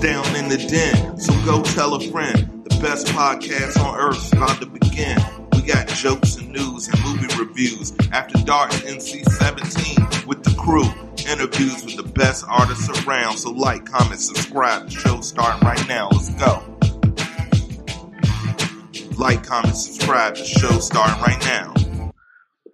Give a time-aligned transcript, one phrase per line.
[0.00, 2.62] Down in the den, so go tell a friend.
[2.64, 5.18] The best podcast on earth is about to begin.
[5.52, 7.94] We got jokes and news and movie reviews.
[8.12, 10.84] After Dark NC 17 with the crew.
[11.26, 13.38] Interviews with the best artists around.
[13.38, 14.84] So like, comment, subscribe.
[14.84, 16.10] The show's starting right now.
[16.12, 16.62] Let's go.
[19.18, 20.36] Like, comment, subscribe.
[20.36, 22.12] The show's starting right now.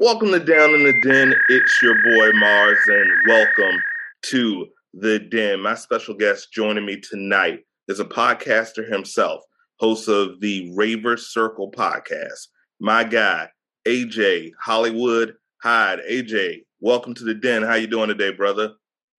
[0.00, 1.34] Welcome to Down in the Den.
[1.48, 3.80] It's your boy Mars, and welcome
[4.22, 5.60] to the Den.
[5.60, 9.42] My special guest joining me tonight is a podcaster himself,
[9.78, 12.48] host of the Raver Circle podcast.
[12.78, 13.48] My guy,
[13.86, 16.00] AJ Hollywood Hyde.
[16.10, 17.62] AJ, welcome to the Den.
[17.62, 18.74] How you doing today, brother?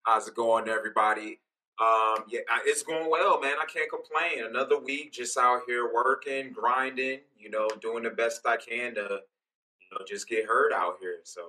[0.05, 1.39] How's it going, everybody?
[1.81, 3.55] Um, yeah, it's going well, man.
[3.59, 4.45] I can't complain.
[4.47, 7.21] Another week, just out here working, grinding.
[7.35, 11.17] You know, doing the best I can to, you know, just get heard out here.
[11.23, 11.41] So,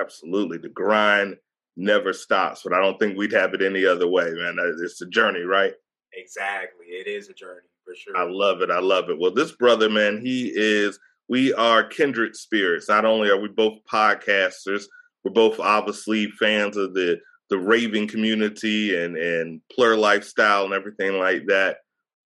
[0.00, 1.36] absolutely, the grind
[1.76, 2.62] never stops.
[2.62, 4.56] But I don't think we'd have it any other way, man.
[4.82, 5.72] It's a journey, right?
[6.12, 6.86] Exactly.
[6.86, 8.16] It is a journey for sure.
[8.16, 8.70] I love it.
[8.70, 9.18] I love it.
[9.18, 10.98] Well, this brother, man, he is.
[11.28, 12.88] We are kindred spirits.
[12.88, 14.84] Not only are we both podcasters,
[15.24, 17.18] we're both obviously fans of the
[17.50, 21.78] the raving community and and plur lifestyle and everything like that.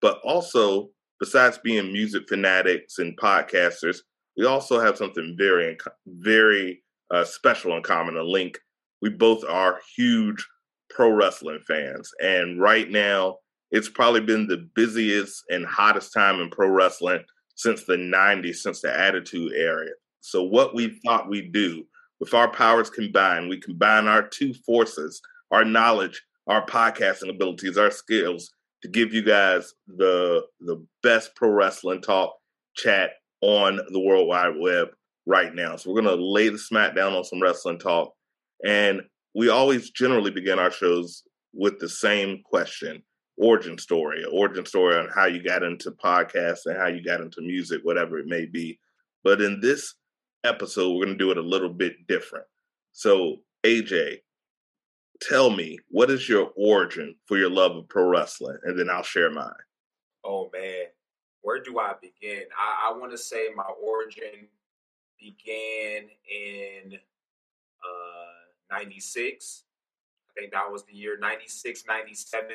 [0.02, 3.98] But also, besides being music fanatics and podcasters,
[4.36, 8.16] we also have something very very uh, special in common.
[8.16, 8.58] A link.
[9.02, 10.46] We both are huge
[10.90, 13.38] pro wrestling fans, and right now
[13.70, 18.80] it's probably been the busiest and hottest time in pro wrestling since the 90s, since
[18.80, 19.86] the Attitude Era.
[20.20, 21.84] So, what we thought we'd do
[22.18, 27.90] with our powers combined, we combine our two forces, our knowledge, our podcasting abilities, our
[27.90, 32.34] skills to give you guys the the best pro wrestling talk
[32.76, 34.88] chat on the World Wide Web
[35.26, 35.76] right now.
[35.76, 38.12] So we're gonna lay the smack down on some wrestling talk.
[38.64, 39.02] And
[39.34, 41.22] we always generally begin our shows
[41.52, 43.02] with the same question
[43.40, 47.40] origin story, origin story on how you got into podcasts and how you got into
[47.40, 48.78] music, whatever it may be.
[49.24, 49.94] But in this
[50.44, 52.44] episode, we're going to do it a little bit different.
[52.92, 54.18] So, AJ,
[55.22, 58.58] tell me, what is your origin for your love of pro wrestling?
[58.64, 59.50] And then I'll share mine.
[60.22, 60.84] Oh, man.
[61.42, 62.42] Where do I begin?
[62.58, 64.48] I, I want to say my origin
[65.18, 68.39] began in uh,
[68.70, 69.64] 96.
[70.28, 72.48] I think that was the year 96, 97.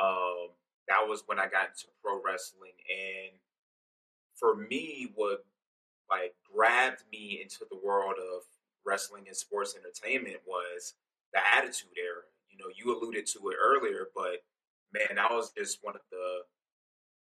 [0.00, 0.48] Um,
[0.88, 2.72] that was when I got into pro wrestling.
[2.88, 3.38] And
[4.34, 5.44] for me, what
[6.10, 8.42] like grabbed me into the world of
[8.84, 10.94] wrestling and sports entertainment was
[11.32, 12.22] the attitude era.
[12.50, 14.44] You know, you alluded to it earlier, but
[14.92, 16.42] man, that was just one of the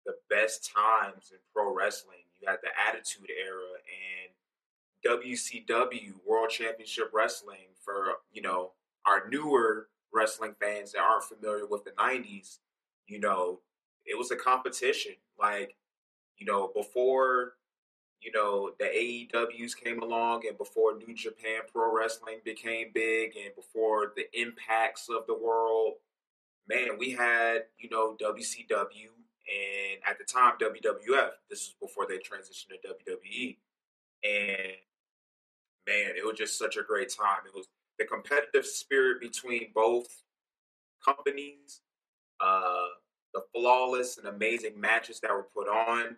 [0.06, 2.24] the best times in pro wrestling.
[2.40, 4.32] You had the attitude era and
[5.04, 8.72] WCW World Championship Wrestling for, you know,
[9.06, 12.58] our newer wrestling fans that aren't familiar with the 90s,
[13.06, 13.60] you know,
[14.04, 15.12] it was a competition.
[15.38, 15.76] Like,
[16.36, 17.54] you know, before
[18.20, 23.54] you know, the AEWs came along and before New Japan Pro Wrestling became big and
[23.54, 25.94] before the impacts of the world,
[26.68, 29.10] man, we had, you know, WCW
[29.48, 31.30] and at the time WWF.
[31.48, 33.56] This was before they transitioned to WWE.
[34.24, 34.72] And
[35.86, 37.46] man, it was just such a great time.
[37.46, 40.22] It was the competitive spirit between both
[41.04, 41.80] companies,
[42.40, 42.86] uh,
[43.34, 46.16] the flawless and amazing matches that were put on.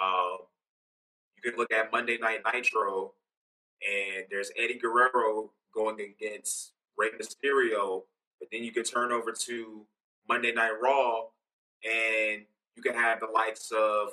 [0.00, 0.36] Uh,
[1.36, 3.12] you can look at Monday Night Nitro,
[3.86, 8.02] and there's Eddie Guerrero going against Rey Mysterio,
[8.38, 9.86] but then you can turn over to
[10.28, 11.24] Monday Night Raw,
[11.84, 12.42] and
[12.74, 14.08] you can have the likes of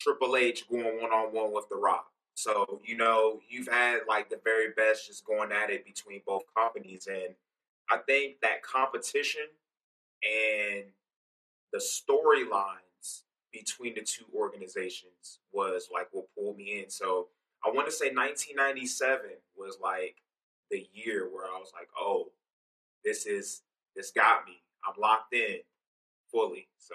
[0.00, 2.06] Triple H going one on one with The Rock.
[2.42, 6.44] So, you know, you've had like the very best just going at it between both
[6.56, 7.06] companies.
[7.06, 7.34] And
[7.90, 9.42] I think that competition
[10.22, 10.84] and
[11.70, 16.88] the storylines between the two organizations was like what pulled me in.
[16.88, 17.28] So
[17.62, 19.20] I want to say 1997
[19.54, 20.16] was like
[20.70, 22.28] the year where I was like, oh,
[23.04, 23.60] this is
[23.94, 24.62] this got me.
[24.88, 25.58] I'm locked in
[26.32, 26.68] fully.
[26.78, 26.94] So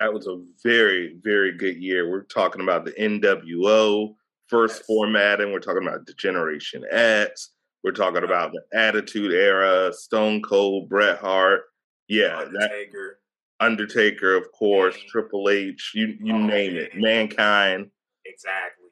[0.00, 2.10] that was a very very good year.
[2.10, 4.14] We're talking about the NWO
[4.52, 4.86] first yes.
[4.86, 7.50] format, and we're talking about the Generation X.
[7.82, 11.62] We're talking about the Attitude Era, Stone Cold, Bret Hart.
[12.06, 13.18] Yeah, Undertaker.
[13.58, 16.82] Undertaker, of course, Triple H, you you oh, name man.
[16.82, 17.90] it, Mankind.
[18.24, 18.90] Exactly.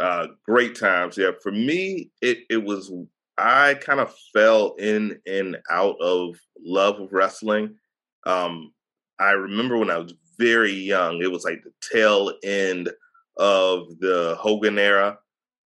[0.00, 1.18] Uh, great times.
[1.18, 2.90] Yeah, for me, it it was.
[3.38, 7.76] I kind of fell in and out of love of wrestling.
[8.24, 8.72] Um,
[9.18, 12.90] I remember when I was very young, it was like the tail end
[13.36, 15.18] of the Hogan era,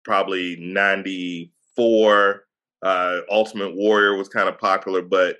[0.04, 2.44] probably '94.
[2.80, 5.36] Uh, Ultimate Warrior was kind of popular, but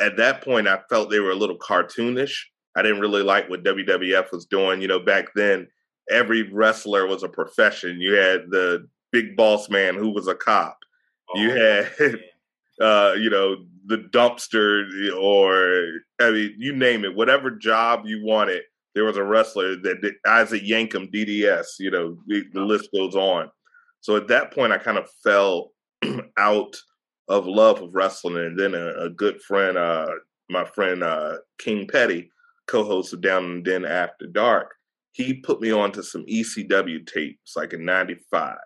[0.00, 2.34] at that point, I felt they were a little cartoonish.
[2.76, 4.82] I didn't really like what WWF was doing.
[4.82, 5.68] You know, back then,
[6.10, 8.00] every wrestler was a profession.
[8.00, 10.78] You had the big boss man who was a cop.
[11.30, 11.92] Oh, you had,
[12.80, 18.62] uh, you know, the dumpster, or I mean, you name it, whatever job you wanted,
[18.94, 21.66] there was a wrestler that did Isaac Yankem, DDS.
[21.78, 23.50] You know, the, the list goes on.
[24.00, 25.72] So at that point, I kind of fell
[26.38, 26.76] out
[27.28, 30.06] of love of wrestling, and then a, a good friend, uh,
[30.50, 32.30] my friend uh, King Petty,
[32.66, 34.70] co-host of Down and Then After Dark,
[35.12, 38.56] he put me on to some ECW tapes, like in '95.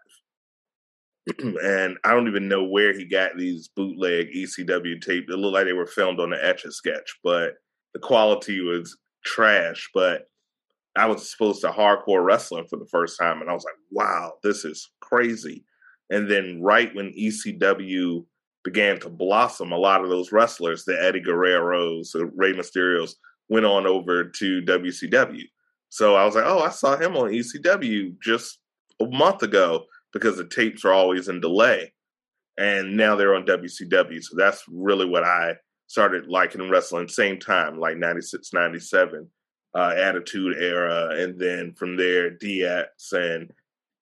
[1.38, 5.30] and I don't even know where he got these bootleg ECW tapes.
[5.30, 7.54] It looked like they were filmed on the Etch a Sketch, but
[7.94, 9.88] the quality was trash.
[9.94, 10.26] But
[10.96, 14.34] I was supposed to hardcore wrestling for the first time, and I was like, "Wow,
[14.42, 15.64] this is crazy."
[16.10, 18.24] And then right when ECW
[18.64, 23.14] began to blossom, a lot of those wrestlers, the Eddie Guerreros, the Rey Mysterios,
[23.48, 25.44] went on over to WCW.
[25.90, 28.58] So I was like, oh, I saw him on ECW just
[29.00, 31.92] a month ago because the tapes are always in delay.
[32.58, 34.22] And now they're on WCW.
[34.22, 35.54] So that's really what I
[35.88, 39.28] started liking wrestling same time, like 96, 97,
[39.74, 41.16] uh, Attitude Era.
[41.18, 42.86] And then from there, DX.
[43.12, 43.50] And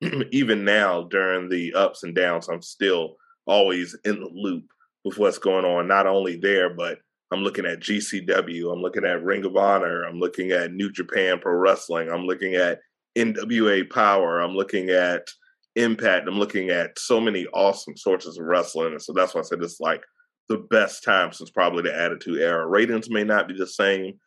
[0.33, 3.17] even now, during the ups and downs, I'm still
[3.47, 4.65] always in the loop
[5.05, 6.99] with what's going on, not only there, but
[7.33, 11.39] I'm looking at GCW, I'm looking at Ring of Honor, I'm looking at New Japan
[11.41, 12.81] Pro Wrestling, I'm looking at
[13.17, 15.29] NWA Power, I'm looking at
[15.77, 18.93] Impact, I'm looking at so many awesome sources of wrestling.
[18.93, 20.03] And so that's why I said it's like
[20.49, 22.67] the best time since probably the Attitude Era.
[22.67, 24.19] Ratings may not be the same,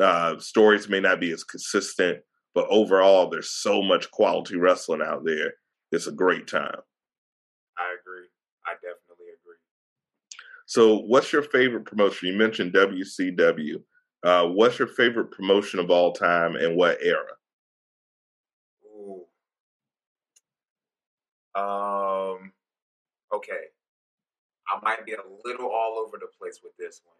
[0.00, 2.20] uh, stories may not be as consistent,
[2.54, 5.54] but overall, there's so much quality wrestling out there.
[5.92, 6.80] It's a great time.
[7.78, 8.26] I agree.
[8.66, 9.56] I definitely agree.
[10.66, 12.28] So, what's your favorite promotion?
[12.28, 13.82] You mentioned WCW.
[14.22, 17.24] Uh, what's your favorite promotion of all time and what era?
[18.84, 19.24] Ooh.
[21.54, 22.52] Um.
[23.32, 23.70] Okay.
[24.70, 27.16] I might be a little all over the place with this one.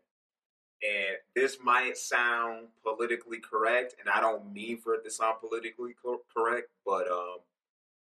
[0.82, 5.94] And this might sound politically correct, and I don't mean for it to sound politically
[6.02, 7.38] co- correct, but um,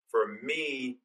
[0.10, 0.98] for me,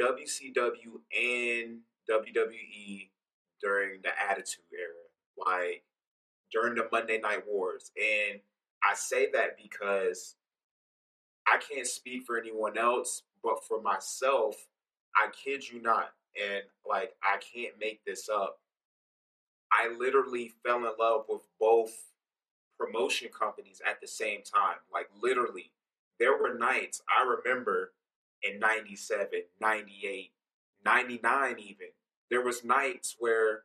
[0.00, 3.08] WCW and WWE
[3.60, 5.82] during the Attitude Era, like
[6.52, 7.90] during the Monday Night Wars.
[7.96, 8.40] And
[8.88, 10.36] I say that because
[11.46, 14.56] I can't speak for anyone else, but for myself,
[15.16, 18.58] I kid you not, and like I can't make this up.
[19.72, 21.92] I literally fell in love with both
[22.78, 24.76] promotion companies at the same time.
[24.92, 25.72] Like literally,
[26.18, 27.92] there were nights I remember
[28.42, 29.28] in 97,
[29.60, 30.30] 98,
[30.84, 31.88] 99 even.
[32.30, 33.62] There was nights where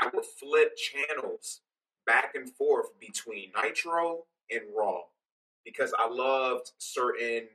[0.00, 1.60] I would flip channels
[2.06, 5.02] back and forth between Nitro and Raw
[5.64, 7.48] because I loved certain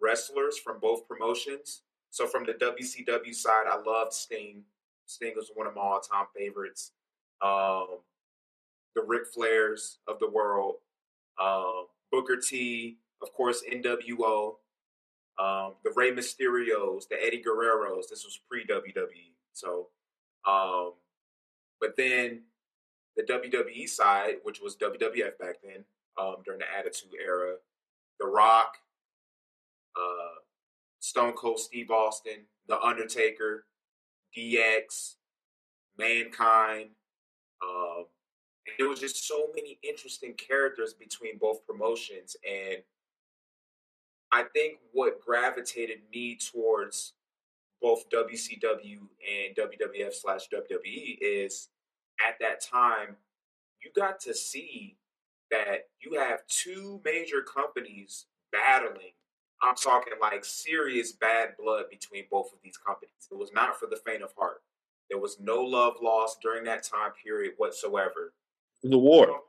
[0.00, 1.82] wrestlers from both promotions.
[2.10, 4.62] So from the WCW side, I loved Sting.
[5.06, 6.92] Sting was one of my all-time favorites
[7.40, 7.98] um,
[8.94, 10.76] the Ric Flairs of the world,
[11.40, 14.54] um, Booker T, of course, NWO,
[15.38, 18.08] um, the Rey Mysterios, the Eddie Guerreros.
[18.10, 19.34] This was pre WWE.
[19.52, 19.88] So,
[20.46, 20.94] um,
[21.80, 22.42] but then
[23.16, 25.84] the WWE side, which was WWF back then,
[26.20, 27.54] um, during the Attitude Era,
[28.18, 28.78] The Rock,
[29.96, 30.40] uh,
[31.00, 33.64] Stone Cold Steve Austin, The Undertaker,
[34.36, 35.16] DX,
[35.98, 36.90] Mankind,
[37.62, 38.04] um,
[38.66, 42.78] and there was just so many interesting characters between both promotions, and
[44.30, 47.14] I think what gravitated me towards
[47.80, 51.68] both WCW and WWF slash WWE is
[52.26, 53.16] at that time
[53.82, 54.96] you got to see
[55.50, 59.12] that you have two major companies battling.
[59.62, 63.28] I'm talking like serious bad blood between both of these companies.
[63.30, 64.62] It was not for the faint of heart.
[65.10, 68.34] There was no love lost during that time period whatsoever.
[68.82, 69.40] The war.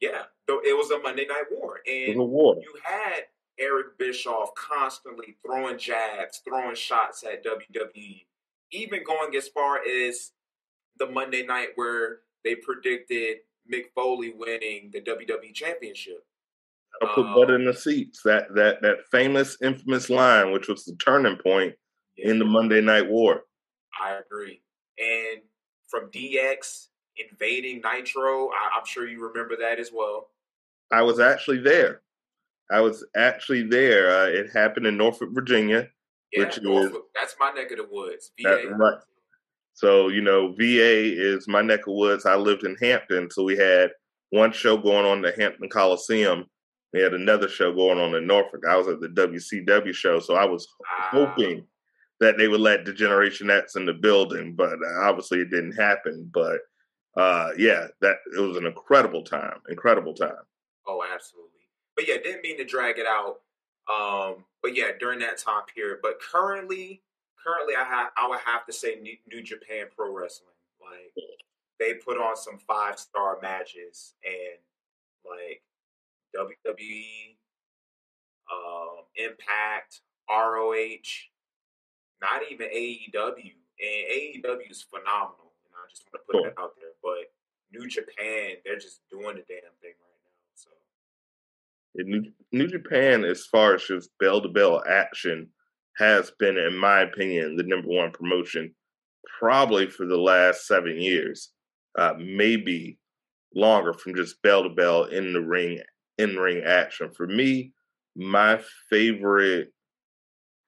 [0.00, 2.56] Yeah, it was a Monday Night War, and the war.
[2.56, 3.22] you had
[3.58, 8.26] Eric Bischoff constantly throwing jabs, throwing shots at WWE,
[8.72, 10.32] even going as far as
[10.98, 13.38] the Monday night where they predicted
[13.72, 16.24] Mick Foley winning the WWE Championship.
[17.02, 18.20] I put um, butt in the seats.
[18.24, 21.74] That that that famous, infamous line, which was the turning point
[22.16, 22.30] yeah.
[22.30, 23.42] in the Monday Night War.
[24.02, 24.62] I agree
[24.98, 25.42] and
[25.88, 28.48] from DX invading Nitro.
[28.48, 30.28] I, am sure you remember that as well.
[30.92, 32.02] I was actually there.
[32.70, 34.10] I was actually there.
[34.10, 35.88] Uh, it happened in Norfolk, Virginia,
[36.32, 38.32] yeah, which Norfolk, is that's my neck of the woods.
[38.40, 38.68] VA.
[38.70, 38.98] right.
[39.74, 42.24] So, you know, VA is my neck of woods.
[42.24, 43.90] I lived in Hampton, so we had
[44.30, 46.46] one show going on the Hampton Coliseum.
[46.96, 48.62] We had another show going on in Norfolk.
[48.66, 51.66] I was at the WCW show, so I was hoping
[52.20, 56.30] that they would let Degeneration X in the building, but uh, obviously it didn't happen.
[56.32, 56.60] But
[57.14, 60.40] uh, yeah, that it was an incredible time, incredible time.
[60.86, 61.50] Oh, absolutely.
[61.96, 63.40] But yeah, didn't mean to drag it out.
[63.92, 65.98] Um, but yeah, during that time period.
[66.02, 67.02] But currently,
[67.46, 70.48] currently, I have I would have to say New, New Japan Pro Wrestling.
[70.80, 71.12] Like
[71.78, 74.58] they put on some five star matches and
[75.30, 75.60] like
[76.36, 77.36] WWE,
[78.52, 81.08] um, Impact, ROH,
[82.20, 83.52] not even AEW.
[83.78, 85.52] And AEW is phenomenal.
[85.64, 86.44] And I just want to put cool.
[86.44, 86.90] that out there.
[87.02, 87.30] But
[87.72, 90.54] New Japan, they're just doing the damn thing right now.
[90.54, 90.70] So
[91.96, 95.48] New, New Japan, as far as just bell to bell action,
[95.98, 98.74] has been, in my opinion, the number one promotion
[99.38, 101.50] probably for the last seven years,
[101.98, 102.98] uh, maybe
[103.54, 105.80] longer from just bell to bell in the ring,
[106.18, 107.10] in ring action.
[107.12, 107.72] For me,
[108.14, 109.72] my favorite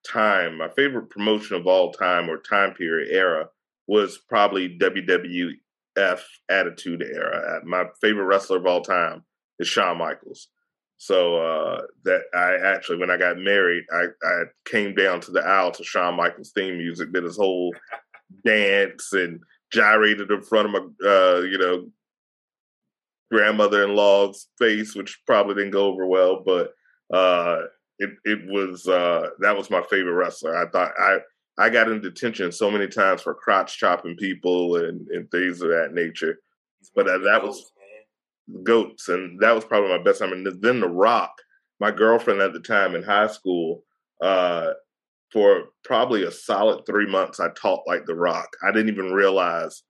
[0.06, 3.48] time, my favorite promotion of all time or time period era
[3.86, 7.60] was probably WWF Attitude Era.
[7.64, 9.24] My favorite wrestler of all time
[9.58, 10.48] is Shawn Michaels.
[10.98, 15.40] So uh, that I actually, when I got married, I, I came down to the
[15.40, 17.72] aisle to Shawn Michaels' theme music, did his whole
[18.44, 19.40] dance and
[19.72, 21.88] gyrated in front of my, uh, you know,
[23.30, 26.72] grandmother-in-law's face, which probably didn't go over well, but
[27.12, 27.62] uh,
[27.98, 30.56] it it was uh, that was my favorite wrestler.
[30.56, 31.18] I thought I
[31.58, 35.68] I got in detention so many times for crotch chopping people and, and things of
[35.70, 36.38] that nature,
[36.94, 37.72] but uh, that was
[38.62, 40.32] goats, and that was probably my best time.
[40.32, 41.32] And then The Rock,
[41.80, 43.82] my girlfriend at the time in high school,
[44.22, 44.70] uh,
[45.32, 48.48] for probably a solid three months, I talked like The Rock.
[48.66, 49.82] I didn't even realize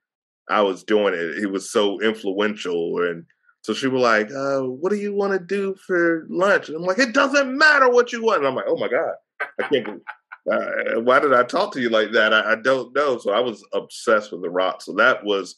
[0.50, 1.38] I was doing it.
[1.38, 3.24] He was so influential, and
[3.62, 6.82] so she was like, uh, "What do you want to do for lunch?" And I'm
[6.82, 9.14] like, "It doesn't matter what you want." And I'm like, "Oh my god,
[9.58, 10.02] I can't."
[10.50, 12.32] Uh, why did I talk to you like that?
[12.32, 13.18] I, I don't know.
[13.18, 14.80] So I was obsessed with The Rock.
[14.80, 15.56] So that was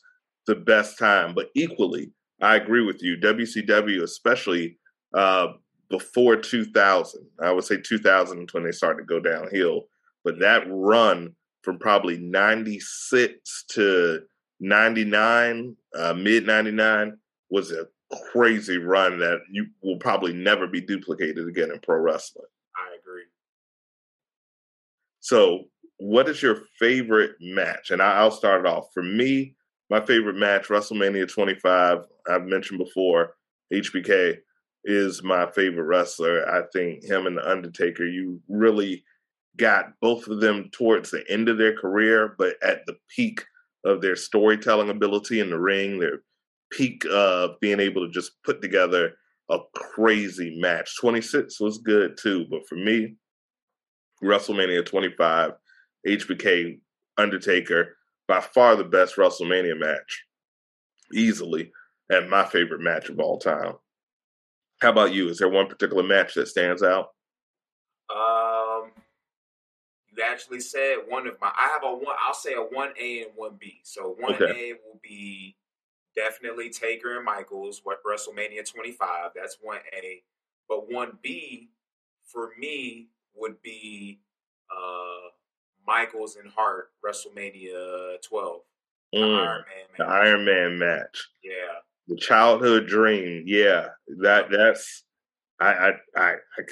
[0.48, 1.32] the best time.
[1.32, 3.16] But equally, I agree with you.
[3.18, 4.78] WCW, especially
[5.14, 5.48] uh,
[5.90, 9.82] before 2000, I would say 2000 when they started to go downhill.
[10.24, 14.22] But that run from probably 96 to
[14.60, 17.16] 99, uh, mid 99,
[17.50, 17.86] was a
[18.32, 22.46] crazy run that you will probably never be duplicated again in pro wrestling.
[22.76, 23.24] I agree.
[25.20, 25.64] So,
[25.98, 27.90] what is your favorite match?
[27.90, 28.86] And I'll start it off.
[28.94, 29.54] For me,
[29.90, 31.98] my favorite match, WrestleMania 25,
[32.28, 33.34] I've mentioned before,
[33.72, 34.38] HBK
[34.84, 36.48] is my favorite wrestler.
[36.48, 39.04] I think him and The Undertaker, you really
[39.56, 43.44] got both of them towards the end of their career, but at the peak
[43.84, 46.22] of their storytelling ability in the ring, their
[46.70, 49.12] peak of being able to just put together
[49.50, 50.96] a crazy match.
[51.00, 53.16] 26 was good too, but for me,
[54.22, 55.52] WrestleMania 25,
[56.06, 56.80] HBK,
[57.16, 57.96] Undertaker,
[58.28, 60.24] by far the best WrestleMania match,
[61.12, 61.72] easily,
[62.10, 63.74] and my favorite match of all time.
[64.80, 65.28] How about you?
[65.28, 67.08] Is there one particular match that stands out?
[68.14, 68.90] Um,
[70.08, 71.48] you actually said one of my.
[71.48, 72.16] I have a one.
[72.20, 73.80] I'll say a one A and one B.
[73.82, 74.70] So one okay.
[74.70, 75.56] A will be
[76.14, 77.80] definitely Taker and Michaels.
[77.84, 79.30] What WrestleMania 25.
[79.34, 80.22] That's one A.
[80.68, 81.70] But one B
[82.24, 84.20] for me would be
[84.70, 85.30] uh
[85.86, 88.60] Michaels and Hart WrestleMania 12.
[89.12, 89.98] The mm, Iron Man match.
[89.98, 91.28] The Iron Man match.
[91.42, 91.52] Yeah.
[92.08, 93.44] The childhood dream.
[93.46, 93.88] Yeah.
[94.20, 95.04] That that's
[95.60, 96.62] I I I, I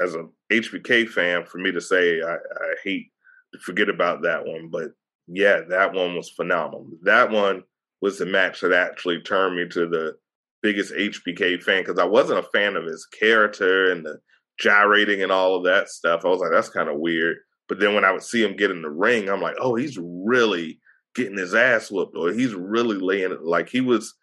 [0.00, 3.10] as a HBK fan for me to say I, I hate
[3.52, 4.92] to forget about that one, but
[5.26, 6.88] yeah, that one was phenomenal.
[7.02, 7.64] That one
[8.00, 10.16] was the match that actually turned me to the
[10.62, 14.18] biggest HBK fan because I wasn't a fan of his character and the
[14.58, 16.24] gyrating and all of that stuff.
[16.24, 17.38] I was like, that's kind of weird.
[17.68, 19.98] But then when I would see him get in the ring, I'm like, oh, he's
[20.00, 20.80] really
[21.14, 23.42] getting his ass whooped, or he's really laying it.
[23.42, 24.14] Like he was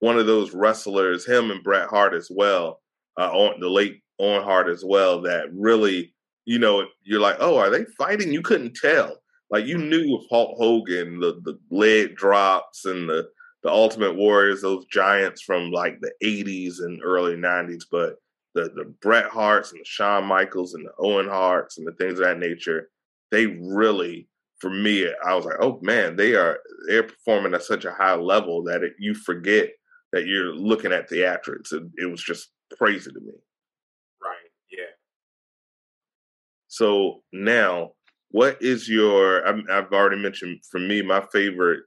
[0.00, 2.80] one of those wrestlers, him and Bret Hart as well,
[3.18, 7.56] uh, on the late Owen Hart as well, that really, you know, you're like, oh,
[7.58, 8.32] are they fighting?
[8.32, 9.16] You couldn't tell.
[9.50, 13.28] Like you knew with Hulk Hogan, the the leg drops and the
[13.62, 18.16] the Ultimate Warriors, those giants from like the 80s and early 90s, but
[18.54, 22.18] the the Bret Harts and the Shawn Michaels and the Owen Harts and the things
[22.18, 22.90] of that nature,
[23.30, 24.28] they really,
[24.60, 28.14] for me, I was like, oh man, they are they're performing at such a high
[28.14, 29.70] level that it, you forget
[30.12, 31.72] that you're looking at theatrics.
[31.72, 33.32] It, it was just crazy to me.
[34.22, 34.50] Right.
[34.70, 34.84] Yeah.
[36.78, 37.94] So now
[38.30, 39.44] what is your?
[39.48, 41.80] i have already mentioned for me, my favorite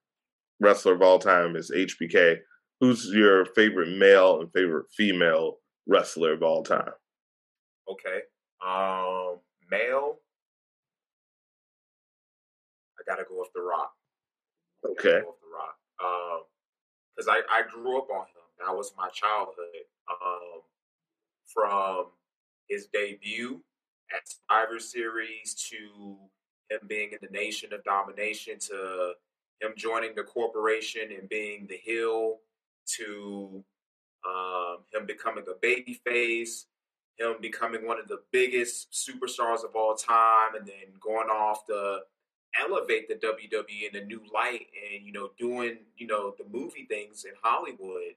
[0.59, 2.39] wrestler of all time is HBK.
[2.81, 6.91] Who's your favorite male and favorite female wrestler of all time?
[7.89, 8.19] Okay,
[8.67, 9.39] um,
[9.71, 10.17] male.
[12.99, 13.93] I gotta go with The Rock.
[14.85, 15.21] Okay.
[15.21, 15.77] Go with The Rock.
[16.03, 16.41] Um,
[17.15, 18.67] because I I grew up on him.
[18.67, 19.55] That was my childhood.
[20.09, 20.61] Um,
[21.45, 22.07] from
[22.67, 23.61] his debut
[24.15, 26.17] at Survivor Series to
[26.69, 29.13] him being in the Nation of Domination to
[29.61, 32.37] him joining the corporation and being the heel
[32.97, 33.63] to
[34.27, 36.65] um, him becoming a baby face,
[37.17, 41.99] him becoming one of the biggest superstars of all time, and then going off to
[42.59, 46.85] elevate the WWE in a new light and, you know, doing, you know, the movie
[46.89, 48.15] things in Hollywood,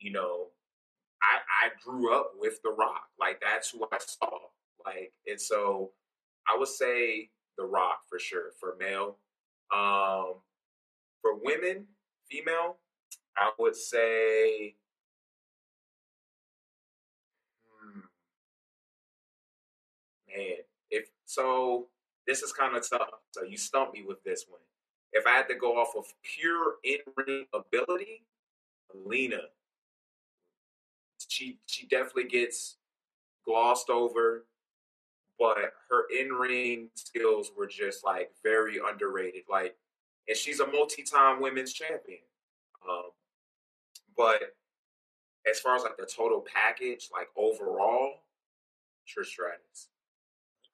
[0.00, 0.46] you know,
[1.22, 3.08] I, I grew up with The Rock.
[3.18, 4.38] Like that's who I saw.
[4.88, 5.90] Like, and so
[6.48, 9.16] I would say The Rock for sure for male.
[9.74, 10.36] Um,
[11.20, 11.86] for women,
[12.30, 12.78] female,
[13.36, 14.76] I would say.
[17.68, 18.00] Hmm,
[20.28, 20.56] man,
[20.90, 21.88] if so,
[22.26, 23.08] this is kind of tough.
[23.32, 24.60] So you stumped me with this one.
[25.12, 28.24] If I had to go off of pure in ring ability,
[28.94, 29.40] Lena
[31.26, 32.76] she she definitely gets
[33.44, 34.46] glossed over,
[35.38, 39.42] but her in ring skills were just like very underrated.
[39.48, 39.76] Like,
[40.26, 42.18] and she's a multi-time women's champion.
[42.88, 43.10] Um,
[44.16, 44.54] but
[45.48, 48.12] as far as like the total package, like overall,
[49.06, 49.88] Trish Stratus.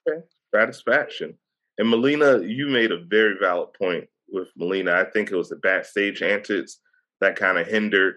[0.09, 0.21] Okay,
[0.54, 1.38] satisfaction.
[1.78, 4.92] And Melina, you made a very valid point with Melina.
[4.92, 6.78] I think it was the backstage antics
[7.21, 8.16] that kind of hindered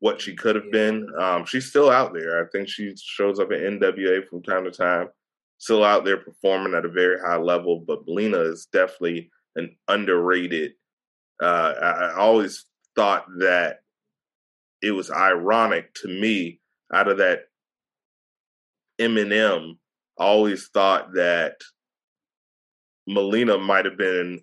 [0.00, 1.08] what she could have been.
[1.18, 2.44] Um, she's still out there.
[2.44, 5.08] I think she shows up at NWA from time to time,
[5.58, 7.84] still out there performing at a very high level.
[7.86, 10.72] But Melina is definitely an underrated.
[11.42, 12.64] Uh, I always
[12.94, 13.80] thought that
[14.82, 16.60] it was ironic to me
[16.92, 17.44] out of that
[19.00, 19.76] MNM.
[20.18, 21.56] I always thought that
[23.06, 24.40] Melina might have been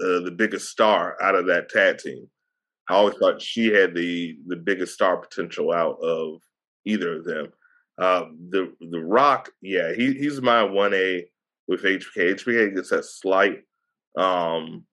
[0.00, 2.28] uh, the biggest star out of that tag team.
[2.88, 6.40] I always thought she had the the biggest star potential out of
[6.84, 7.48] either of them.
[8.00, 11.26] Um, the the Rock, yeah, he he's my one A
[11.66, 12.34] with HBK.
[12.34, 13.60] HBK gets that slight
[14.16, 14.84] um,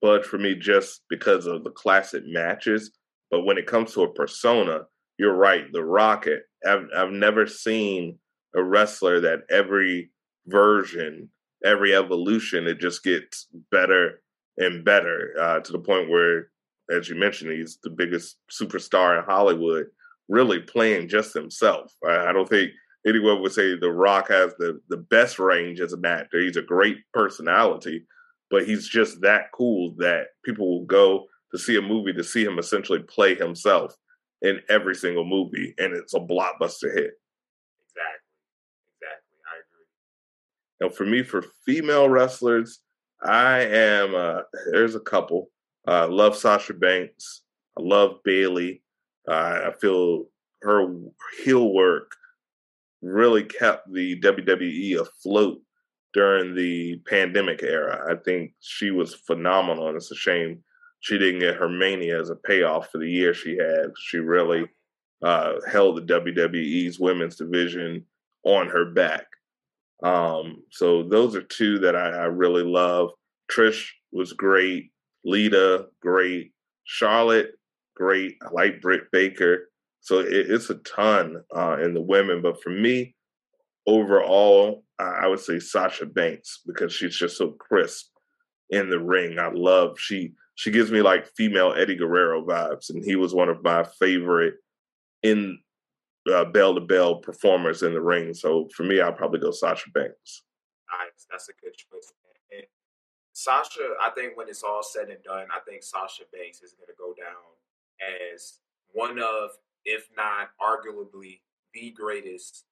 [0.00, 2.92] bud for me just because of the classic matches.
[3.30, 4.82] But when it comes to a persona,
[5.18, 5.64] you're right.
[5.72, 8.18] The Rocket, I've I've never seen
[8.54, 10.10] a wrestler that every
[10.46, 11.28] version,
[11.64, 14.22] every evolution, it just gets better
[14.56, 16.50] and better uh, to the point where,
[16.90, 19.86] as you mentioned, he's the biggest superstar in Hollywood,
[20.28, 21.92] really playing just himself.
[22.06, 22.72] I, I don't think
[23.06, 26.40] anyone would say The Rock has the, the best range as an actor.
[26.40, 28.06] He's a great personality,
[28.50, 32.44] but he's just that cool that people will go to see a movie to see
[32.44, 33.94] him essentially play himself
[34.42, 37.12] in every single movie, and it's a blockbuster hit.
[37.88, 38.28] Exactly.
[38.94, 39.38] Exactly.
[39.46, 40.86] I agree.
[40.86, 42.80] And for me, for female wrestlers,
[43.22, 44.14] I am.
[44.14, 45.50] Uh, there's a couple.
[45.86, 47.42] I uh, love Sasha Banks.
[47.76, 48.82] I love Bayley.
[49.28, 50.24] Uh, I feel
[50.62, 50.88] her
[51.42, 52.12] heel work
[53.02, 55.60] really kept the WWE afloat
[56.14, 58.06] during the pandemic era.
[58.10, 60.62] I think she was phenomenal, and it's a shame
[61.00, 63.92] she didn't get her mania as a payoff for the year she had.
[63.96, 64.66] She really
[65.22, 68.04] uh, held the WWE's women's division
[68.44, 69.26] on her back.
[70.02, 73.10] Um, so those are two that I, I really love.
[73.50, 74.90] Trish was great.
[75.24, 76.52] Lita, great.
[76.84, 77.57] Charlotte,
[77.98, 78.36] great.
[78.42, 79.68] I like Britt Baker.
[80.00, 82.40] So it, it's a ton uh, in the women.
[82.40, 83.14] But for me,
[83.86, 88.06] overall, I would say Sasha Banks because she's just so crisp
[88.70, 89.38] in the ring.
[89.38, 93.48] I love she she gives me like female Eddie Guerrero vibes, and he was one
[93.48, 94.54] of my favorite
[95.22, 95.58] in
[96.32, 98.34] uh, bell to bell performers in the ring.
[98.34, 100.42] So for me, I'll probably go Sasha Banks.
[100.90, 102.12] Nice, that's a good choice.
[102.50, 102.64] And
[103.32, 106.88] Sasha, I think when it's all said and done, I think Sasha Banks is going
[106.88, 107.57] to go down
[108.32, 108.58] as
[108.92, 109.50] one of,
[109.84, 111.40] if not arguably,
[111.74, 112.64] the greatest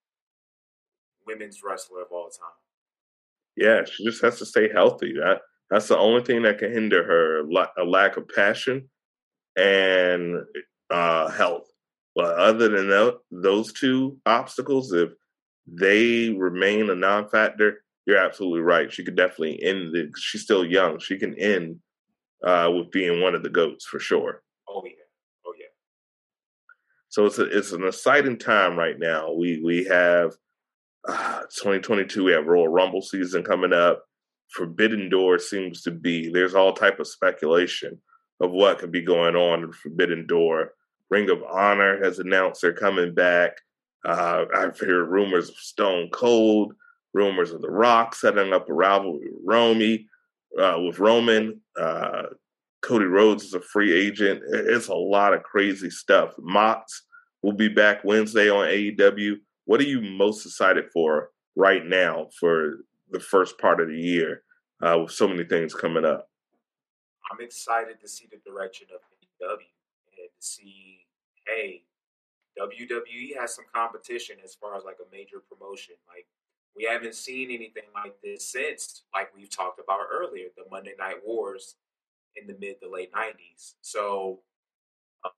[1.26, 2.48] women's wrestler of all time.
[3.56, 5.14] Yeah, she just has to stay healthy.
[5.14, 7.40] That that's the only thing that can hinder her:
[7.78, 8.88] a lack of passion
[9.56, 10.42] and
[10.90, 11.66] uh, health.
[12.14, 15.10] But other than that, those two obstacles, if
[15.66, 18.92] they remain a non-factor, you're absolutely right.
[18.92, 20.10] She could definitely end the.
[20.16, 20.98] She's still young.
[20.98, 21.80] She can end
[22.44, 24.42] uh, with being one of the goats for sure.
[24.68, 24.92] Oh yeah,
[25.46, 25.66] oh yeah.
[27.16, 29.32] So it's a, it's an exciting time right now.
[29.32, 30.34] We we have
[31.08, 34.04] uh, 2022 we have Royal Rumble season coming up.
[34.50, 37.98] Forbidden Door seems to be there's all type of speculation
[38.42, 40.72] of what could be going on in Forbidden Door.
[41.08, 43.52] Ring of Honor has announced they're coming back.
[44.04, 46.74] Uh, I've heard rumors of Stone Cold,
[47.14, 50.06] rumors of The Rock setting up a rivalry with Romy,
[50.60, 51.62] uh, with Roman.
[51.80, 52.24] Uh,
[52.82, 54.42] Cody Rhodes is a free agent.
[54.52, 56.34] It's a lot of crazy stuff.
[56.38, 57.05] Mox
[57.46, 59.36] will be back Wednesday on AEW.
[59.66, 62.78] What are you most excited for right now for
[63.12, 64.42] the first part of the year
[64.82, 66.28] uh, with so many things coming up?
[67.30, 71.06] I'm excited to see the direction of AEW and to see,
[71.46, 71.84] hey,
[72.60, 75.94] WWE has some competition as far as like a major promotion.
[76.08, 76.26] Like
[76.76, 81.18] we haven't seen anything like this since, like we've talked about earlier, the Monday Night
[81.24, 81.76] Wars
[82.34, 83.74] in the mid to late '90s.
[83.82, 84.40] So
[85.24, 85.32] um,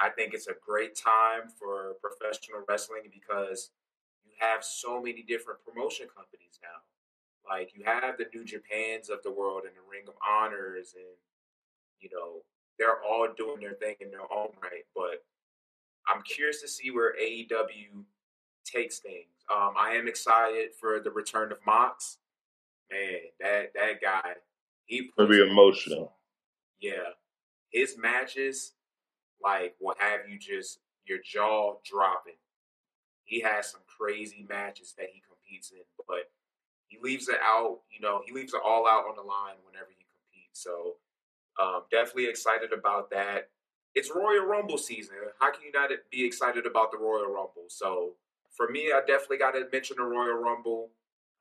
[0.00, 3.70] I think it's a great time for professional wrestling because
[4.24, 6.82] you have so many different promotion companies now.
[7.48, 11.16] Like you have the New Japans of the world and the Ring of Honors, and
[12.00, 12.42] you know
[12.78, 14.84] they're all doing their thing in their own right.
[14.94, 15.24] But
[16.08, 18.04] I'm curious to see where AEW
[18.64, 19.28] takes things.
[19.50, 22.18] Um, I am excited for the return of Mox.
[22.90, 24.34] Man, that that guy,
[24.84, 26.12] he will be emotional.
[26.80, 27.14] Yeah,
[27.70, 28.72] his matches,
[29.42, 32.38] like, will have you just your jaw dropping.
[33.24, 36.30] He has some crazy matches that he competes in, but
[36.86, 37.80] he leaves it out.
[37.90, 40.62] You know, he leaves it all out on the line whenever he competes.
[40.62, 40.94] So,
[41.60, 43.50] um, definitely excited about that
[43.96, 45.16] it's Royal Rumble season.
[45.40, 47.64] How can you not be excited about the Royal Rumble?
[47.68, 48.12] So
[48.54, 50.90] for me, I definitely got to mention the Royal Rumble.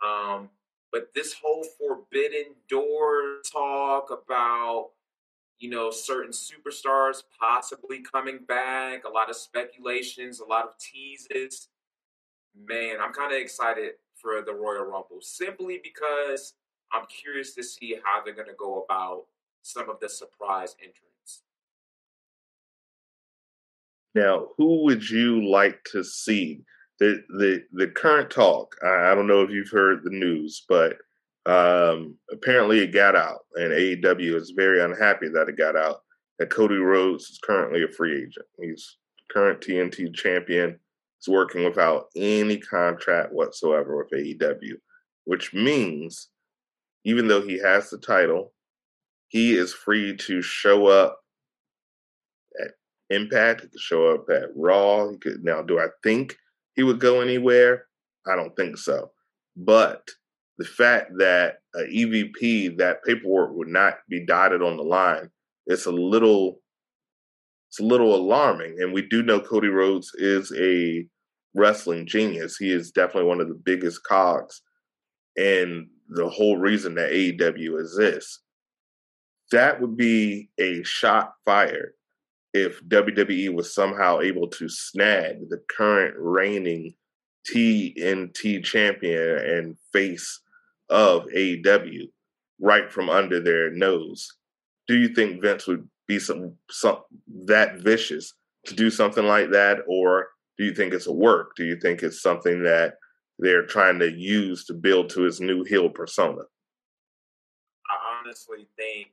[0.03, 0.49] Um,
[0.91, 4.91] but this whole forbidden door talk about,
[5.59, 11.69] you know, certain superstars possibly coming back, a lot of speculations, a lot of teases.
[12.67, 16.53] Man, I'm kind of excited for the Royal Rumble simply because
[16.91, 19.23] I'm curious to see how they're going to go about
[19.61, 21.43] some of the surprise entrants.
[24.13, 26.63] Now, who would you like to see?
[26.97, 28.73] The the the current talk.
[28.81, 30.95] I, I don't know if you've heard the news, but
[31.45, 36.01] um, apparently it got out, and AEW is very unhappy that it got out.
[36.39, 38.45] That Cody Rhodes is currently a free agent.
[38.60, 38.97] He's
[39.31, 40.79] current TNT champion.
[41.19, 44.73] He's working without any contract whatsoever with AEW,
[45.25, 46.29] which means
[47.05, 48.51] even though he has the title,
[49.27, 51.19] he is free to show up
[52.62, 52.71] at
[53.10, 53.62] Impact.
[53.62, 55.10] He could show up at Raw.
[55.10, 55.62] He could now.
[55.62, 56.36] Do I think
[56.75, 57.86] he would go anywhere?
[58.27, 59.12] I don't think so.
[59.55, 60.10] But
[60.57, 65.29] the fact that a EVP that paperwork would not be dotted on the line,
[65.67, 66.61] it's a little,
[67.69, 68.77] it's a little alarming.
[68.79, 71.05] And we do know Cody Rhodes is a
[71.53, 72.57] wrestling genius.
[72.57, 74.61] He is definitely one of the biggest cogs
[75.35, 78.41] in the whole reason that AEW exists.
[79.51, 81.93] That would be a shot fired
[82.53, 86.93] if WWE was somehow able to snag the current reigning
[87.45, 90.41] TNT champion and face
[90.89, 92.07] of AEW
[92.59, 94.27] right from under their nose.
[94.87, 96.99] Do you think Vince would be some, some
[97.45, 98.33] that vicious
[98.65, 101.55] to do something like that, or do you think it's a work?
[101.55, 102.95] Do you think it's something that
[103.39, 106.41] they're trying to use to build to his new heel persona?
[107.89, 109.07] I honestly think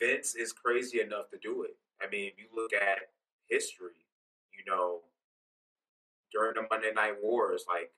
[0.00, 1.76] Vince is crazy enough to do it.
[2.02, 2.98] I mean, if you look at
[3.48, 4.06] history,
[4.56, 5.00] you know,
[6.32, 7.90] during the Monday Night Wars, like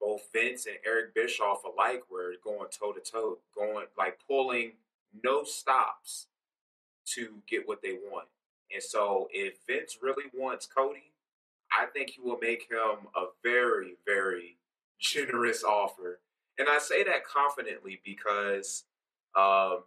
[0.00, 4.72] both Vince and Eric Bischoff alike were going toe to toe, going like pulling
[5.24, 6.26] no stops
[7.06, 8.28] to get what they want.
[8.72, 11.12] And so, if Vince really wants Cody,
[11.76, 14.56] I think he will make him a very, very
[15.00, 16.20] generous offer.
[16.58, 18.84] And I say that confidently because
[19.34, 19.80] um,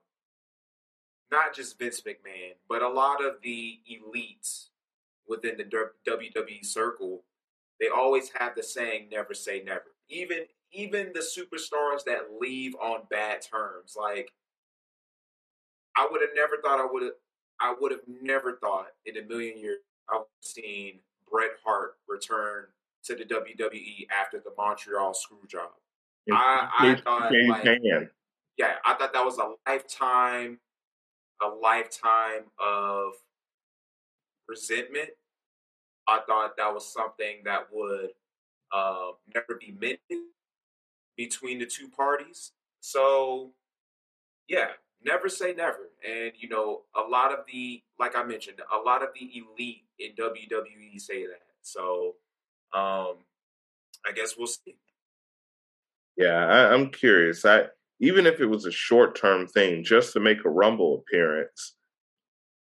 [1.32, 4.68] not just Vince McMahon, but a lot of the elites
[5.28, 7.24] within the WWE circle,
[7.80, 13.02] they always have the saying "never say never." Even even the superstars that leave on
[13.10, 14.32] bad terms, like
[15.96, 17.14] I would have never thought I would have.
[17.60, 21.00] I would have never thought in a million years I would have seen
[21.32, 22.66] Bret Hart return
[23.06, 25.70] to the WWE after the Montreal Screwjob.
[26.32, 28.12] I, I thought, like,
[28.58, 30.60] yeah, I thought that was a lifetime
[31.42, 33.14] a lifetime of
[34.48, 35.10] resentment.
[36.08, 38.10] I thought that was something that would
[38.74, 40.26] uh, never be mended
[41.16, 42.52] between the two parties.
[42.80, 43.52] So,
[44.48, 44.70] yeah,
[45.06, 45.90] never say never.
[46.08, 49.84] And, you know, a lot of the, like I mentioned, a lot of the elite
[50.00, 51.42] in WWE say that.
[51.62, 52.16] So,
[52.74, 53.18] um,
[54.06, 54.76] I guess we'll see.
[56.18, 57.46] Yeah, I, I'm curious.
[57.46, 57.66] I
[58.00, 61.76] even if it was a short term thing, just to make a Rumble appearance,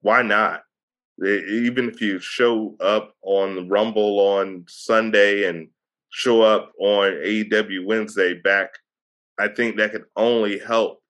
[0.01, 0.63] why not?
[1.25, 5.69] Even if you show up on the Rumble on Sunday and
[6.15, 8.71] show up on AEW Wednesday back,
[9.39, 11.01] I think that could only help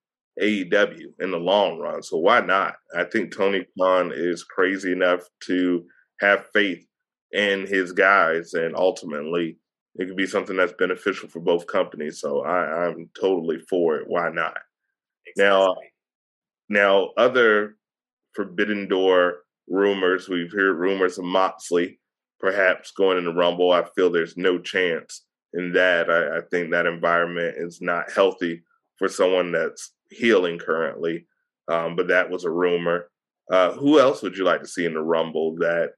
[0.41, 2.03] AEW in the long run.
[2.03, 2.77] So why not?
[2.97, 5.85] I think Tony Khan is crazy enough to
[6.21, 6.83] have faith
[7.33, 9.59] in his guys, and ultimately,
[9.97, 12.19] it could be something that's beneficial for both companies.
[12.21, 14.07] So I, I'm totally for it.
[14.09, 14.57] Why not?
[15.27, 15.45] Exactly.
[15.45, 15.77] Now,
[16.71, 17.77] now other
[18.35, 20.31] Forbidden Door rumors.
[20.31, 22.01] We've heard rumors of Moxley
[22.41, 23.73] perhaps going in the Rumble.
[23.73, 26.11] I feel there's no chance in that.
[26.11, 28.63] I, I think that environment is not healthy
[28.99, 31.27] for someone that's healing currently.
[31.69, 33.11] Um, but that was a rumor.
[33.51, 35.93] Uh, who else would you like to see in the Rumble that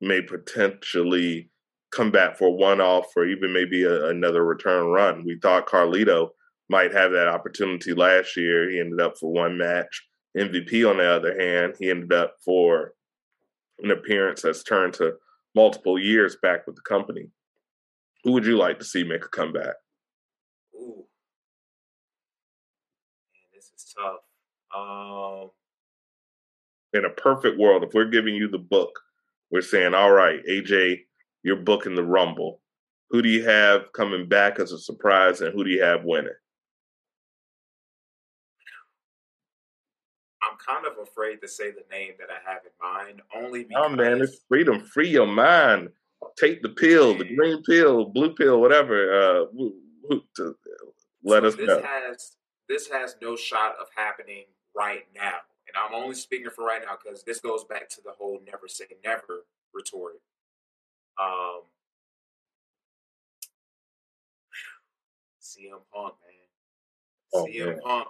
[0.00, 1.50] may potentially
[1.90, 5.24] come back for one off or even maybe a, another return run?
[5.24, 6.30] We thought Carlito
[6.68, 8.70] might have that opportunity last year.
[8.70, 10.06] He ended up for one match.
[10.36, 12.92] MVP, on the other hand, he ended up for
[13.80, 15.14] an appearance that's turned to
[15.54, 17.28] multiple years back with the company.
[18.24, 19.74] Who would you like to see make a comeback?
[20.74, 21.06] Ooh,
[23.32, 24.20] man, this is tough.
[24.76, 25.50] Um,
[26.92, 28.98] in a perfect world, if we're giving you the book,
[29.50, 31.00] we're saying, all right, AJ,
[31.42, 32.60] you're booking the Rumble.
[33.10, 36.32] Who do you have coming back as a surprise, and who do you have winning?
[40.68, 43.84] Kind of afraid to say the name that I have in mind, only because.
[43.86, 44.84] Oh man, it's freedom.
[44.84, 45.88] Free your mind.
[46.38, 49.46] Take the pill, the green pill, blue pill, whatever.
[49.46, 49.46] Uh,
[50.36, 50.54] to
[51.24, 51.82] let so us this know.
[51.82, 52.36] Has,
[52.68, 54.44] this has no shot of happening
[54.76, 58.12] right now, and I'm only speaking for right now because this goes back to the
[58.18, 60.20] whole "never say never" rhetoric.
[61.20, 61.62] Um,
[65.42, 66.34] CM Punk, man.
[67.34, 67.80] Oh, CM man.
[67.80, 68.08] Punk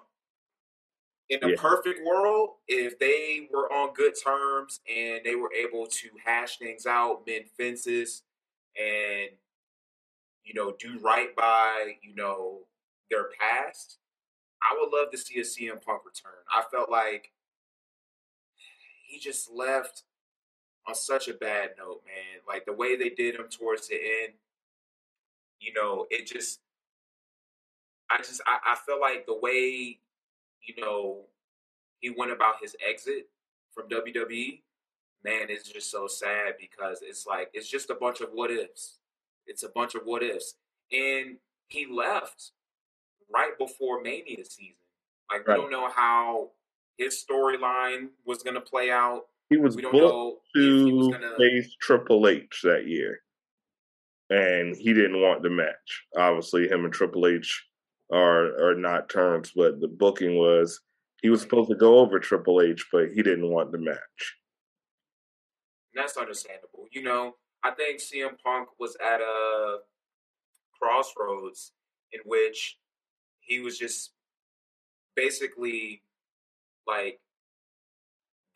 [1.31, 1.55] in a yeah.
[1.59, 6.87] perfect world, if they were on good terms and they were able to hash things
[6.87, 8.23] out, mend fences,
[8.77, 9.31] and
[10.45, 12.61] you know do right by you know
[13.11, 13.99] their past,
[14.63, 16.33] I would love to see a CM Punk return.
[16.51, 17.33] I felt like
[19.07, 20.05] he just left
[20.87, 22.41] on such a bad note, man.
[22.47, 24.35] Like the way they did him towards the end,
[25.61, 26.61] you know, it just
[28.11, 29.99] I just I, I feel like the way
[30.67, 31.23] you know,
[32.01, 33.29] he went about his exit
[33.73, 34.61] from WWE,
[35.25, 38.99] man, it's just so sad because it's like it's just a bunch of what ifs.
[39.47, 40.55] It's a bunch of what ifs.
[40.93, 41.37] And
[41.69, 42.53] he left
[43.33, 44.75] right before Mania season.
[45.31, 45.59] Like right.
[45.59, 46.51] we don't know how
[46.97, 49.27] his storyline was going to play out.
[49.51, 51.37] He was we don't know to gonna...
[51.39, 53.21] face Triple H that year,
[54.29, 56.05] and he didn't want the match.
[56.17, 57.65] Obviously, him and Triple H
[58.13, 60.81] are are not terms, but the booking was
[61.23, 64.37] he was supposed to go over Triple H, but he didn't want the match.
[65.95, 66.87] That's understandable.
[66.93, 69.79] You know, I think CM Punk was at a
[70.81, 71.73] crossroads
[72.13, 72.79] in which
[73.41, 74.13] he was just
[75.17, 76.03] basically
[76.87, 77.21] like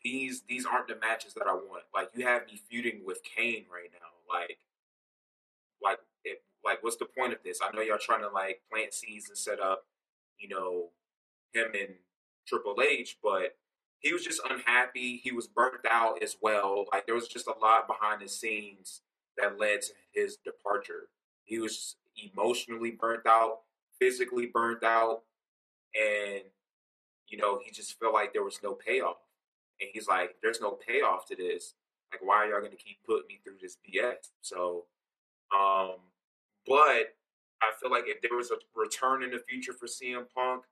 [0.03, 1.83] these these aren't the matches that I want.
[1.93, 4.39] Like you have me feuding with Kane right now.
[4.39, 4.57] Like
[5.83, 5.99] like
[6.65, 7.59] like what's the point of this?
[7.61, 9.85] I know y'all trying to like plant seeds and set up,
[10.37, 10.89] you know,
[11.53, 11.95] him and
[12.47, 13.55] Triple H, but
[13.99, 15.21] he was just unhappy.
[15.23, 16.85] He was burnt out as well.
[16.91, 19.01] Like there was just a lot behind the scenes
[19.37, 21.09] that led to his departure.
[21.45, 23.61] He was emotionally burnt out,
[23.99, 25.21] physically burnt out,
[25.95, 26.41] and
[27.27, 29.17] you know, he just felt like there was no payoff.
[29.81, 31.73] And he's like, There's no payoff to this.
[32.11, 34.29] Like, why are y'all gonna keep putting me through this BS?
[34.41, 34.85] So
[35.55, 35.95] um
[36.67, 37.15] but
[37.61, 40.63] I feel like if there was a return in the future for CM Punk,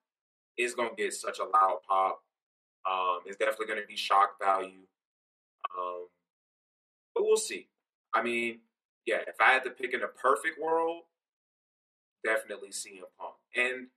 [0.57, 2.23] it's gonna get such a loud pop.
[2.89, 4.85] Um, it's definitely gonna be shock value.
[5.77, 6.07] Um,
[7.15, 7.67] but we'll see.
[8.13, 8.59] I mean,
[9.05, 11.03] yeah, if I had to pick in a perfect world,
[12.23, 13.35] definitely CM Punk.
[13.55, 13.87] And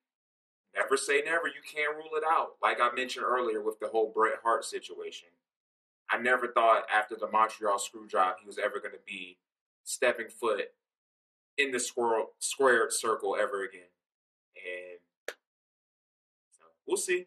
[0.74, 1.46] never say never.
[1.48, 2.52] You can't rule it out.
[2.62, 5.28] Like I mentioned earlier with the whole Bret Hart situation.
[6.10, 9.38] I never thought after the Montreal Screwjob he was ever going to be
[9.84, 10.68] stepping foot
[11.58, 13.82] in the squirrel square circle ever again.
[14.56, 15.36] And
[16.50, 17.26] so we'll see.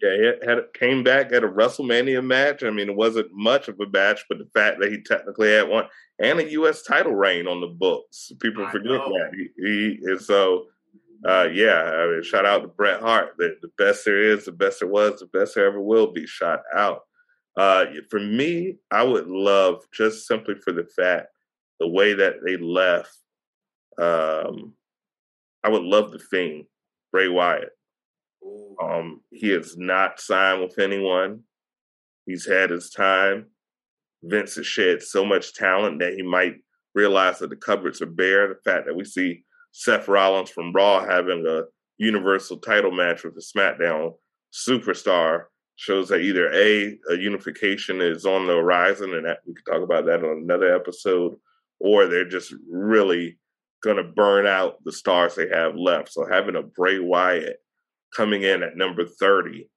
[0.00, 2.62] Yeah, he had came back at a WrestleMania match.
[2.62, 5.68] I mean, it wasn't much of a match, but the fact that he technically had
[5.68, 5.86] one
[6.20, 6.82] and a U.S.
[6.82, 9.08] title reign on the books, people I forget know.
[9.08, 9.30] that.
[9.34, 10.66] He, he and so,
[11.26, 11.82] uh, yeah.
[11.82, 13.34] I mean, shout out to Bret Hart.
[13.38, 16.26] The, the best there is, the best there was, the best there ever will be.
[16.26, 17.02] Shout out.
[17.56, 21.26] Uh, for me, I would love just simply for the fact
[21.80, 23.10] the way that they left
[23.98, 24.74] Um,
[25.64, 26.64] I would love the Fiend,
[27.12, 27.70] Bray Wyatt.
[28.82, 31.40] Um, he has not signed with anyone.
[32.26, 33.46] He's had his time.
[34.22, 36.56] Vince has shed so much talent that he might
[36.94, 38.48] realize that the cupboards are bare.
[38.48, 41.62] The fact that we see Seth Rollins from Raw having a
[41.98, 44.14] Universal title match with a SmackDown
[44.52, 49.64] superstar shows that either A, a unification is on the horizon, and that we could
[49.64, 51.34] talk about that on another episode,
[51.80, 53.38] or they're just really
[53.82, 56.12] going to burn out the stars they have left.
[56.12, 57.58] So having a Bray Wyatt
[58.14, 59.68] coming in at number 30,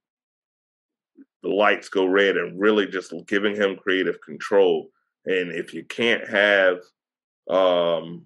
[1.44, 4.90] the lights go red and really just giving him creative control.
[5.26, 6.78] And if you can't have
[7.50, 8.26] um,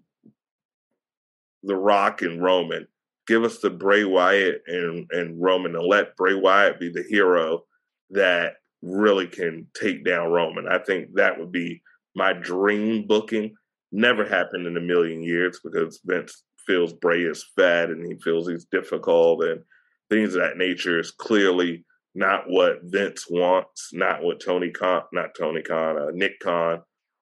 [1.64, 2.88] The Rock and Roman,
[3.28, 7.64] give us the Bray Wyatt and, and Roman and let Bray Wyatt be the hero
[8.12, 10.68] that really can take down Roman.
[10.68, 11.82] I think that would be
[12.16, 13.56] my dream booking.
[13.92, 18.48] Never happened in a million years because Vince feels Bray is fat and he feels
[18.48, 19.62] he's difficult and
[20.10, 25.36] things of that nature is clearly not what Vince wants, not what Tony Khan, not
[25.38, 26.82] Tony Khan, uh, Nick Khan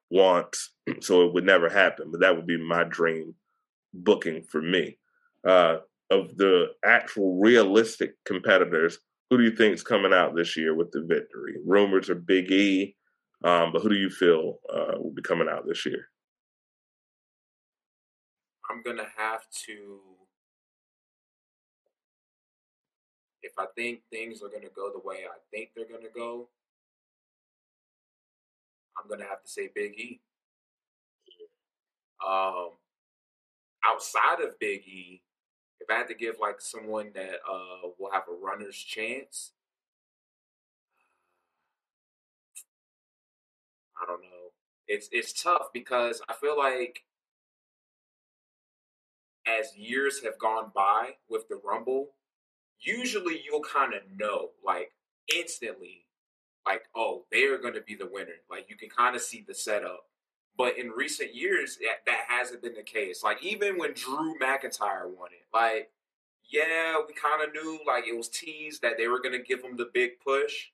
[0.10, 0.72] wants.
[1.02, 2.12] So it would never happen.
[2.12, 3.36] But that would be my dream
[3.94, 4.98] booking for me.
[5.48, 5.78] Uh,
[6.10, 9.00] of the actual realistic competitors,
[9.30, 11.56] who do you think is coming out this year with the victory?
[11.66, 12.96] Rumors are Big E,
[13.44, 16.10] um, but who do you feel uh, will be coming out this year?
[18.74, 20.00] I'm gonna have to.
[23.44, 26.50] If I think things are gonna go the way I think they're gonna go,
[28.98, 30.22] I'm gonna have to say Big E.
[32.26, 32.72] Um,
[33.86, 35.22] outside of Big E,
[35.80, 39.54] if I had to give like someone that uh will have a runner's chance,
[44.02, 44.52] I don't know.
[44.88, 47.04] It's it's tough because I feel like
[49.48, 52.10] as years have gone by with the Rumble,
[52.80, 54.92] usually you'll kind of know like
[55.36, 56.06] instantly,
[56.66, 58.42] like oh they're going to be the winner.
[58.50, 60.06] Like you can kind of see the setup.
[60.56, 63.24] But in recent years, that, that hasn't been the case.
[63.24, 65.90] Like even when Drew McIntyre won it, like
[66.52, 69.78] yeah, we kind of knew like it was teased that they were gonna give him
[69.78, 70.68] the big push,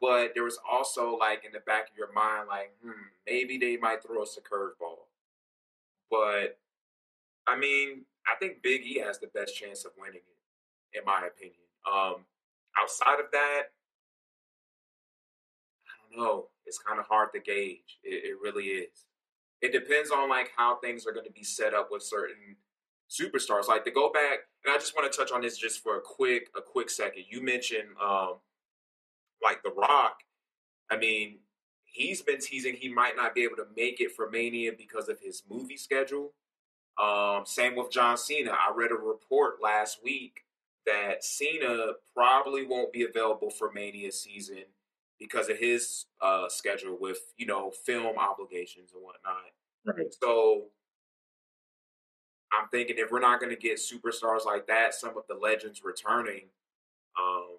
[0.00, 3.76] but there was also like in the back of your mind, like hmm, maybe they
[3.76, 5.06] might throw us a curveball.
[6.10, 6.58] But
[7.46, 11.22] I mean, I think Big E has the best chance of winning it, in my
[11.26, 11.66] opinion.
[11.90, 12.24] Um,
[12.80, 13.62] outside of that,
[15.86, 16.48] I don't know.
[16.64, 17.98] It's kind of hard to gauge.
[18.02, 19.06] It, it really is
[19.62, 22.56] it depends on like how things are going to be set up with certain
[23.10, 23.68] superstars.
[23.68, 26.00] Like to go back, and I just want to touch on this just for a
[26.00, 27.24] quick a quick second.
[27.28, 28.34] You mentioned um
[29.42, 30.18] like The Rock.
[30.90, 31.38] I mean,
[31.84, 35.18] he's been teasing he might not be able to make it for Mania because of
[35.20, 36.32] his movie schedule.
[37.02, 38.52] Um, same with John Cena.
[38.52, 40.44] I read a report last week
[40.86, 44.64] that Cena probably won't be available for Mania season
[45.18, 49.44] because of his uh, schedule with you know film obligations and whatnot.
[49.84, 50.14] Right.
[50.22, 50.64] So
[52.52, 55.82] I'm thinking if we're not going to get superstars like that, some of the legends
[55.84, 56.44] returning,
[57.20, 57.58] um,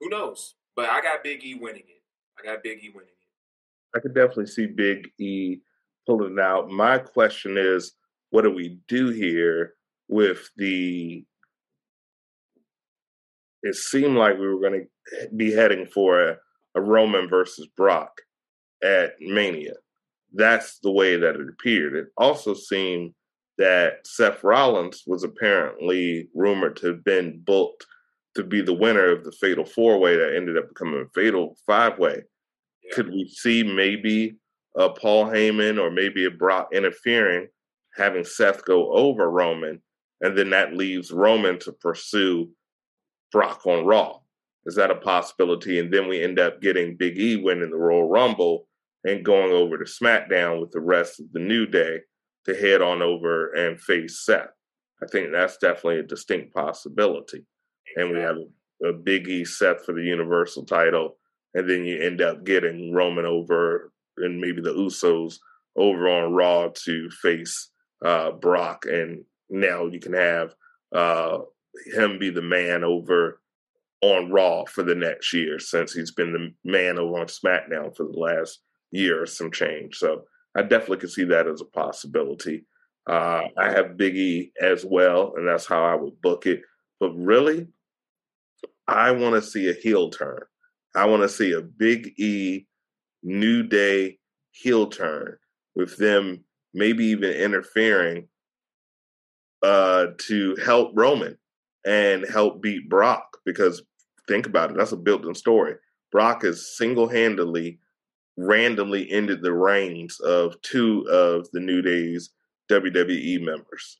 [0.00, 0.54] who knows?
[0.76, 2.02] But I got Big E winning it.
[2.38, 3.96] I got Big E winning it.
[3.96, 5.58] I could definitely see Big E
[6.06, 6.70] pulling it out.
[6.70, 7.92] My question is,
[8.30, 9.74] what do we do here
[10.08, 11.24] with the?
[13.62, 16.36] It seemed like we were going to be heading for a
[16.78, 18.20] a Roman versus Brock
[18.82, 19.74] at Mania.
[20.32, 21.94] That's the way that it appeared.
[21.94, 23.14] It also seemed
[23.56, 27.86] that Seth Rollins was apparently rumored to have been booked
[28.36, 31.56] to be the winner of the Fatal Four Way that ended up becoming a Fatal
[31.66, 32.22] Five Way.
[32.84, 32.94] Yeah.
[32.94, 34.36] Could we see maybe
[34.76, 37.48] a Paul Heyman or maybe a Brock interfering,
[37.96, 39.82] having Seth go over Roman,
[40.20, 42.50] and then that leaves Roman to pursue
[43.32, 44.18] Brock on Raw?
[44.66, 45.78] Is that a possibility?
[45.78, 48.66] And then we end up getting Big E winning the Royal Rumble
[49.04, 52.00] and going over to SmackDown with the rest of the New Day
[52.44, 54.50] to head on over and face Seth.
[55.02, 57.44] I think that's definitely a distinct possibility.
[57.96, 58.36] And we have
[58.84, 61.16] a Big E Seth for the Universal title,
[61.54, 65.36] and then you end up getting Roman over and maybe the Usos
[65.76, 67.70] over on Raw to face
[68.04, 70.54] uh, Brock, and now you can have
[70.94, 71.38] uh,
[71.94, 73.40] him be the man over
[74.00, 78.04] on Raw for the next year since he's been the man over on SmackDown for
[78.04, 79.96] the last year or some change.
[79.96, 80.22] So
[80.56, 82.64] I definitely could see that as a possibility.
[83.08, 86.62] Uh, I have Big E as well, and that's how I would book it.
[87.00, 87.68] But really,
[88.86, 90.40] I want to see a heel turn.
[90.94, 92.66] I want to see a Big E
[93.22, 94.18] New Day
[94.52, 95.38] heel turn
[95.74, 96.44] with them
[96.78, 98.28] maybe even interfering
[99.62, 101.36] uh, to help Roman
[101.86, 103.82] and help beat Brock because
[104.28, 105.74] think about it, that's a built-in story.
[106.12, 107.78] Brock has single-handedly,
[108.36, 112.30] randomly ended the reigns of two of the New Day's
[112.70, 113.98] WWE members.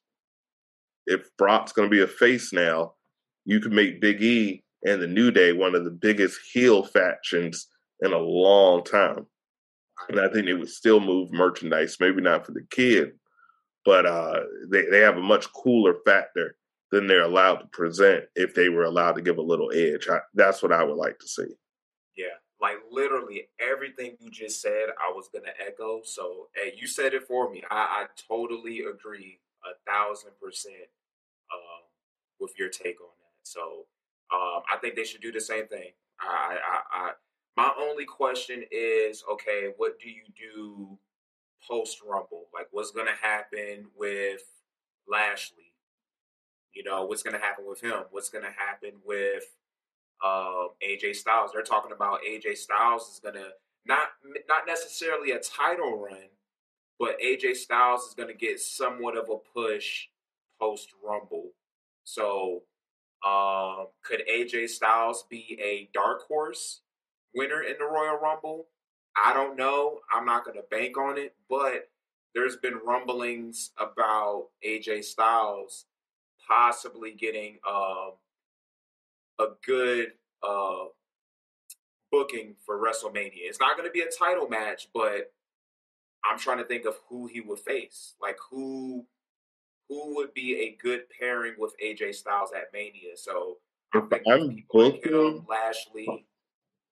[1.06, 2.94] If Brock's going to be a face now,
[3.44, 7.66] you can make Big E and the New Day one of the biggest heel factions
[8.00, 9.26] in a long time.
[10.08, 13.12] And I think they would still move merchandise, maybe not for the kid,
[13.84, 14.40] but uh,
[14.70, 16.56] they, they have a much cooler factor
[16.90, 20.08] than they're allowed to present if they were allowed to give a little edge.
[20.10, 21.54] I, that's what I would like to see.
[22.16, 26.00] Yeah, like literally everything you just said, I was gonna echo.
[26.04, 27.62] So, hey, you said it for me.
[27.70, 30.88] I, I totally agree a thousand percent
[31.52, 31.84] um,
[32.40, 33.34] with your take on that.
[33.42, 33.86] So,
[34.32, 35.90] um, I think they should do the same thing.
[36.20, 37.10] I, I, I,
[37.58, 40.96] my only question is, okay, what do you do
[41.68, 42.44] post Rumble?
[42.54, 44.44] Like, what's gonna happen with
[45.08, 45.74] Lashley?
[46.72, 48.04] You know, what's to happen with him?
[48.12, 49.42] What's to happen with
[50.24, 51.50] uh, AJ Styles?
[51.52, 53.48] They're talking about AJ Styles is to
[53.84, 54.10] not
[54.48, 56.28] not necessarily a title run,
[56.96, 60.06] but AJ Styles is to get somewhat of a push
[60.60, 61.50] post Rumble.
[62.04, 62.62] So,
[63.26, 66.82] um, could AJ Styles be a dark horse
[67.34, 68.66] winner in the Royal Rumble?
[69.22, 70.00] I don't know.
[70.12, 71.88] I'm not going to bank on it, but
[72.34, 75.86] there's been rumblings about AJ Styles
[76.46, 78.12] possibly getting um,
[79.38, 80.12] a good
[80.46, 80.84] uh,
[82.10, 83.32] booking for WrestleMania.
[83.34, 85.32] It's not going to be a title match, but
[86.24, 88.14] I'm trying to think of who he would face.
[88.20, 89.04] Like who
[89.88, 93.16] who would be a good pairing with AJ Styles at Mania.
[93.16, 93.56] So
[93.94, 96.26] I'm thinking I'm booking Lashley.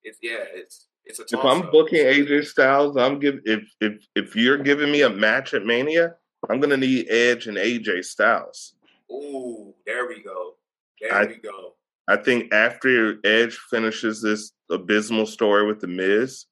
[0.07, 1.25] It's yeah, it's it's a.
[1.25, 5.53] If I'm booking AJ Styles, I'm give if if if you're giving me a match
[5.53, 6.15] at Mania,
[6.49, 8.75] I'm gonna need Edge and AJ Styles.
[9.11, 10.55] Ooh, there we go.
[11.01, 11.75] There I, we go.
[12.09, 16.47] I think after Edge finishes this abysmal story with The Miz,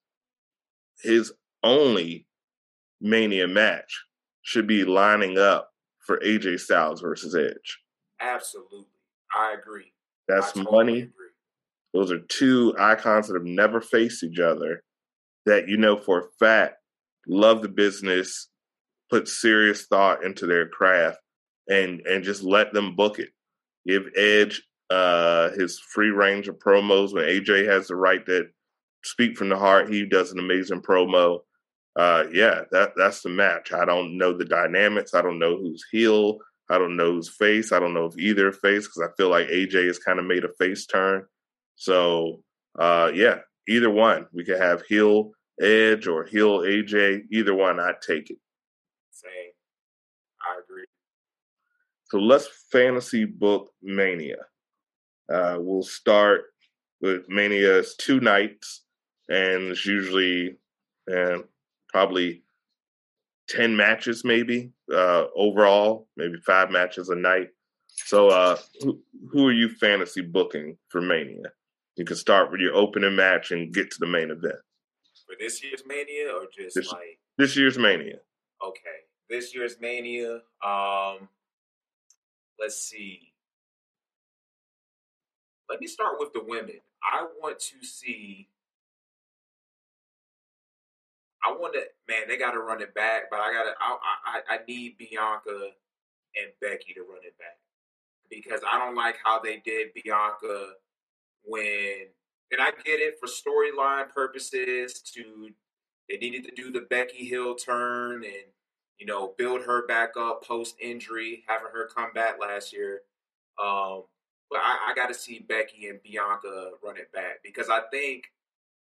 [1.01, 1.31] his
[1.63, 2.27] only
[2.99, 4.03] Mania match
[4.41, 5.71] should be lining up
[6.05, 7.79] for AJ Styles versus Edge.
[8.19, 8.85] Absolutely.
[9.33, 9.93] I agree.
[10.27, 11.01] That's totally money.
[11.03, 11.24] Agree.
[11.95, 14.83] Those are two icons that have never faced each other
[15.45, 16.75] that you know for a fact
[17.27, 18.49] love the business,
[19.09, 21.19] put serious thought into their craft,
[21.69, 23.29] and and just let them book it.
[23.87, 28.47] Give Edge uh, his free range of promos when AJ has the right to
[29.03, 29.89] speak from the heart.
[29.89, 31.39] He does an amazing promo.
[31.95, 33.71] Uh, yeah, that that's the match.
[33.71, 35.13] I don't know the dynamics.
[35.13, 36.39] I don't know who's heel.
[36.69, 37.71] I don't know who's face.
[37.71, 40.43] I don't know if either face because I feel like AJ has kind of made
[40.43, 41.25] a face turn.
[41.75, 42.41] So
[42.79, 44.27] uh, yeah, either one.
[44.33, 47.23] We could have heel Edge or heel AJ.
[47.31, 48.37] Either one, I'd take it.
[49.11, 49.31] Same.
[50.41, 50.85] I agree.
[52.05, 54.37] So let's fantasy book Mania.
[55.31, 56.45] Uh, we'll start
[57.01, 58.83] with Mania's two nights,
[59.29, 60.57] and it's usually
[61.07, 61.43] and
[61.89, 62.43] probably
[63.49, 67.49] 10 matches, maybe uh, overall, maybe five matches a night.
[67.87, 68.99] So, uh, who,
[69.31, 71.51] who are you fantasy booking for Mania?
[71.95, 74.55] You can start with your opening match and get to the main event.
[75.25, 78.17] For this year's Mania or just this, like this year's Mania?
[78.65, 78.79] Okay,
[79.29, 80.41] this year's Mania.
[80.63, 81.29] Um,
[82.59, 83.31] let's see.
[85.69, 86.79] Let me start with the women.
[87.01, 88.49] I want to see.
[91.43, 92.27] I want to, man.
[92.27, 93.73] They got to run it back, but I got to.
[93.79, 95.69] I, I I need Bianca
[96.35, 97.57] and Becky to run it back
[98.29, 100.73] because I don't like how they did Bianca
[101.45, 102.07] when.
[102.51, 105.01] And I get it for storyline purposes.
[105.15, 105.49] To
[106.09, 108.45] they needed to do the Becky Hill turn and
[108.99, 113.01] you know, build her back up post injury, having her come back last year.
[113.61, 114.03] Um,
[114.49, 118.25] but I, I got to see Becky and Bianca run it back because I think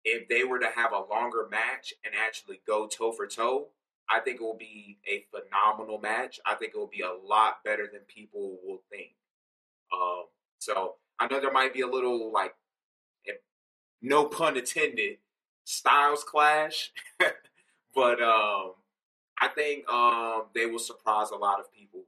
[0.04, 3.68] if they were to have a longer match and actually go toe for toe,
[4.10, 6.38] I think it will be a phenomenal match.
[6.46, 9.14] I think it will be a lot better than people will think.
[9.92, 10.24] Um,
[10.58, 12.54] so I know there might be a little like,
[14.02, 15.18] no pun intended,
[15.64, 16.92] styles clash,
[17.94, 18.72] but um,
[19.40, 22.02] I think um, they will surprise a lot of people.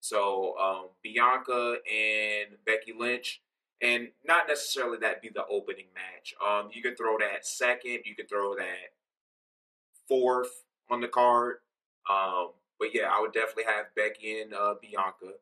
[0.00, 3.42] So um, Bianca and Becky Lynch,
[3.80, 6.34] and not necessarily that be the opening match.
[6.46, 8.92] Um, you could throw that second, you could throw that
[10.08, 11.56] fourth on the card.
[12.10, 15.34] Um, but yeah, I would definitely have Becky and uh, Bianca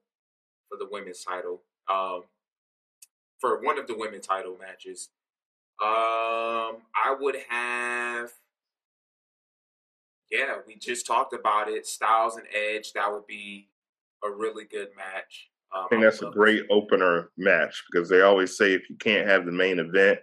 [0.68, 1.62] for the women's title.
[1.90, 2.22] Um,
[3.42, 5.10] for one of the women title matches.
[5.82, 8.30] Um, I would have
[10.30, 11.86] yeah, we just talked about it.
[11.86, 13.68] Styles and Edge, that would be
[14.24, 15.50] a really good match.
[15.76, 19.28] Um, I think that's a great opener match because they always say if you can't
[19.28, 20.20] have the main event,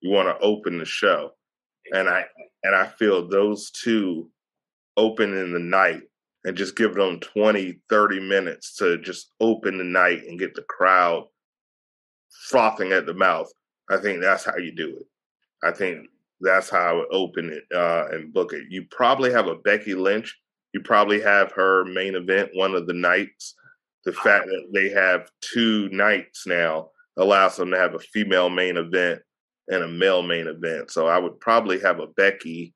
[0.00, 1.30] you want to open the show.
[1.86, 2.00] Exactly.
[2.00, 2.24] And I
[2.64, 4.28] and I feel those two
[4.96, 6.02] open in the night
[6.44, 10.64] and just give them 20, 30 minutes to just open the night and get the
[10.68, 11.26] crowd
[12.48, 13.50] frothing at the mouth.
[13.90, 15.06] I think that's how you do it.
[15.62, 16.08] I think
[16.40, 18.64] that's how I would open it uh, and book it.
[18.68, 20.36] You probably have a Becky Lynch.
[20.72, 23.54] You probably have her main event one of the nights.
[24.04, 28.76] The fact that they have two nights now allows them to have a female main
[28.76, 29.22] event
[29.68, 30.90] and a male main event.
[30.90, 32.74] So I would probably have a Becky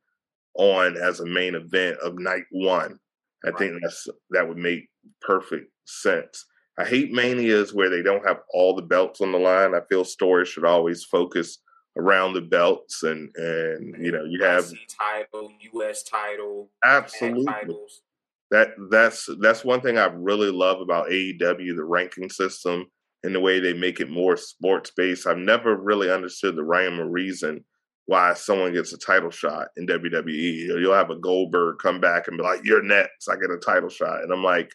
[0.55, 2.99] on as a main event of night one.
[3.45, 4.89] I think that's that would make
[5.21, 6.45] perfect sense.
[6.79, 9.75] I hate manias where they don't have all the belts on the line.
[9.75, 11.59] I feel stories should always focus
[11.97, 16.05] around the belts and and you know you have title, U.S.
[16.05, 17.45] title, absolutely.
[17.45, 18.03] Titles.
[18.51, 22.87] That that's that's one thing I really love about AEW, the ranking system
[23.25, 25.27] and the way they make it more sports based.
[25.27, 27.65] I've never really understood the rhyme or reason
[28.07, 30.81] why someone gets a title shot in WWE.
[30.81, 33.29] You'll have a Goldberg come back and be like, "You're next.
[33.29, 34.73] I get a title shot," and I'm like,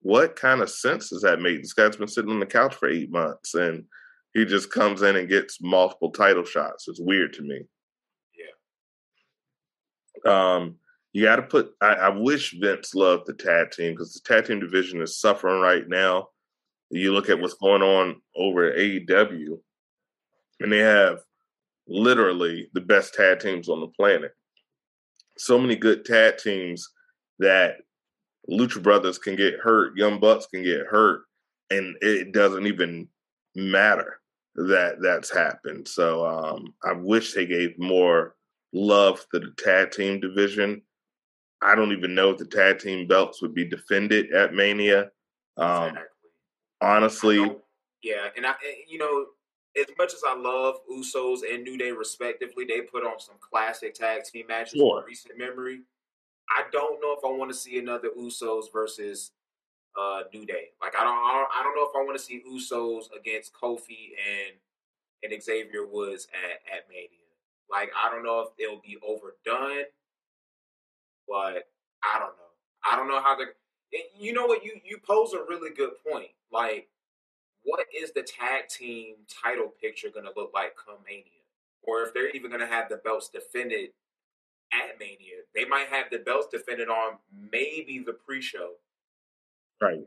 [0.00, 2.88] "What kind of sense does that make?" This guy's been sitting on the couch for
[2.88, 3.84] eight months and
[4.34, 6.86] he just comes in and gets multiple title shots.
[6.88, 7.62] It's weird to me.
[10.24, 10.54] Yeah.
[10.54, 10.76] Um,
[11.12, 11.72] you got to put.
[11.80, 15.60] I, I, wish Vince loved the tag team because the tag team division is suffering
[15.60, 16.28] right now.
[16.90, 19.58] You look at what's going on over at AEW,
[20.60, 21.20] and they have
[21.88, 24.32] literally the best tag teams on the planet.
[25.38, 26.88] So many good tag teams
[27.40, 27.78] that
[28.48, 31.22] Lucha Brothers can get hurt, Young Bucks can get hurt,
[31.70, 33.08] and it doesn't even
[33.54, 34.20] matter
[34.54, 35.86] that that's happened.
[35.86, 38.36] So um, I wish they gave more
[38.72, 40.82] love to the tag team division.
[41.62, 45.10] I don't even know if the tag team belts would be defended at Mania.
[45.56, 46.04] Um, exactly.
[46.80, 47.56] Honestly,
[48.02, 48.54] yeah, and I,
[48.88, 49.26] you know,
[49.78, 53.94] as much as I love Usos and New Day respectively, they put on some classic
[53.94, 55.00] tag team matches sure.
[55.00, 55.80] in recent memory.
[56.50, 59.30] I don't know if I want to see another Usos versus
[59.98, 60.70] uh, New Day.
[60.80, 64.56] Like I don't, I don't, know if I want to see Usos against Kofi and
[65.22, 67.08] and Xavier Woods at at Mania.
[67.70, 69.84] Like I don't know if it'll be overdone,
[71.28, 71.68] but
[72.02, 72.50] I don't know.
[72.90, 73.46] I don't know how the.
[74.18, 74.64] You know what?
[74.64, 76.30] You you pose a really good point.
[76.52, 76.88] Like,
[77.62, 81.24] what is the tag team title picture going to look like come Mania?
[81.82, 83.90] Or if they're even going to have the belts defended
[84.72, 87.18] at Mania, they might have the belts defended on
[87.50, 88.70] maybe the pre-show
[89.80, 90.00] Right.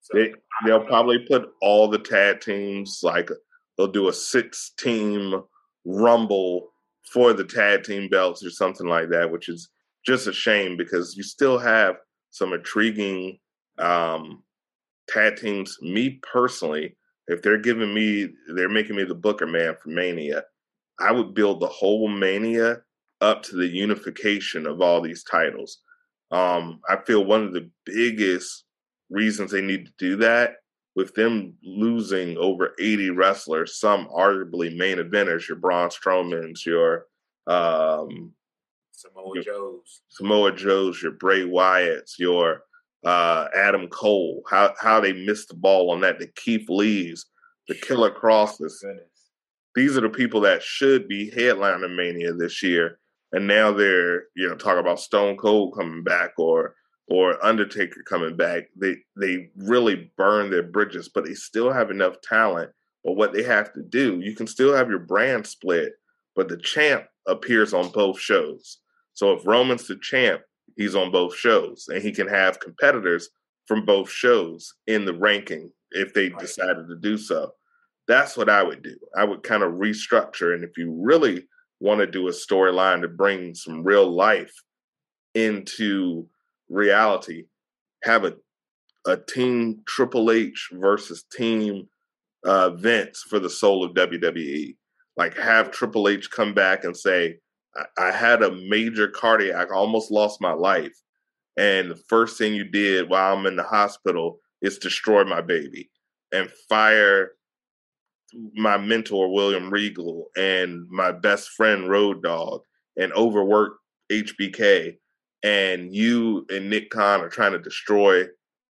[0.00, 0.34] So, they
[0.64, 3.30] they'll probably put all the tag teams like
[3.76, 5.42] they'll do a six team
[5.84, 6.68] rumble
[7.10, 9.70] for the tag team belts or something like that, which is
[10.04, 11.96] just a shame because you still have
[12.30, 13.38] some intriguing
[13.78, 14.42] um,
[15.08, 15.76] tag teams.
[15.82, 16.96] Me personally,
[17.26, 20.44] if they're giving me, they're making me the Booker man for Mania,
[21.00, 22.82] I would build the whole Mania
[23.20, 25.78] up to the unification of all these titles.
[26.30, 28.64] Um, I feel one of the biggest
[29.10, 30.56] reasons they need to do that
[30.96, 37.06] with them losing over 80 wrestlers, some arguably main eventers, your Braun Strowman's, your
[37.46, 38.32] um,
[38.92, 42.62] Samoa your, Joe's, Samoa Joe's, your Bray Wyatt's, your
[43.04, 47.26] uh, Adam Cole, how how they missed the ball on that, the Keith Lee's,
[47.68, 48.82] the Killer Krosses.
[49.74, 52.98] These are the people that should be headlining Mania this year,
[53.36, 56.74] and now they're you know talking about Stone Cold coming back or
[57.08, 62.16] or Undertaker coming back, they they really burn their bridges, but they still have enough
[62.22, 62.70] talent.
[63.04, 65.92] But what they have to do, you can still have your brand split,
[66.34, 68.78] but the champ appears on both shows.
[69.12, 70.40] So if Roman's the champ,
[70.76, 73.28] he's on both shows, and he can have competitors
[73.66, 77.52] from both shows in the ranking if they decided to do so.
[78.08, 78.96] That's what I would do.
[79.14, 81.46] I would kind of restructure, and if you really
[81.80, 84.52] want to do a storyline to bring some real life
[85.34, 86.26] into
[86.68, 87.44] reality,
[88.02, 88.34] have a
[89.06, 91.88] a team Triple H versus team
[92.44, 94.76] uh, Vince for the soul of WWE.
[95.16, 97.38] Like have Triple H come back and say,
[97.76, 100.96] I, I had a major cardiac, almost lost my life.
[101.56, 105.90] And the first thing you did while I'm in the hospital is destroy my baby
[106.32, 107.32] and fire
[108.54, 112.62] my mentor, William Regal, and my best friend, Road Dog,
[112.96, 113.78] and overworked
[114.10, 114.96] HBK
[115.42, 118.24] and you and Nick Khan are trying to destroy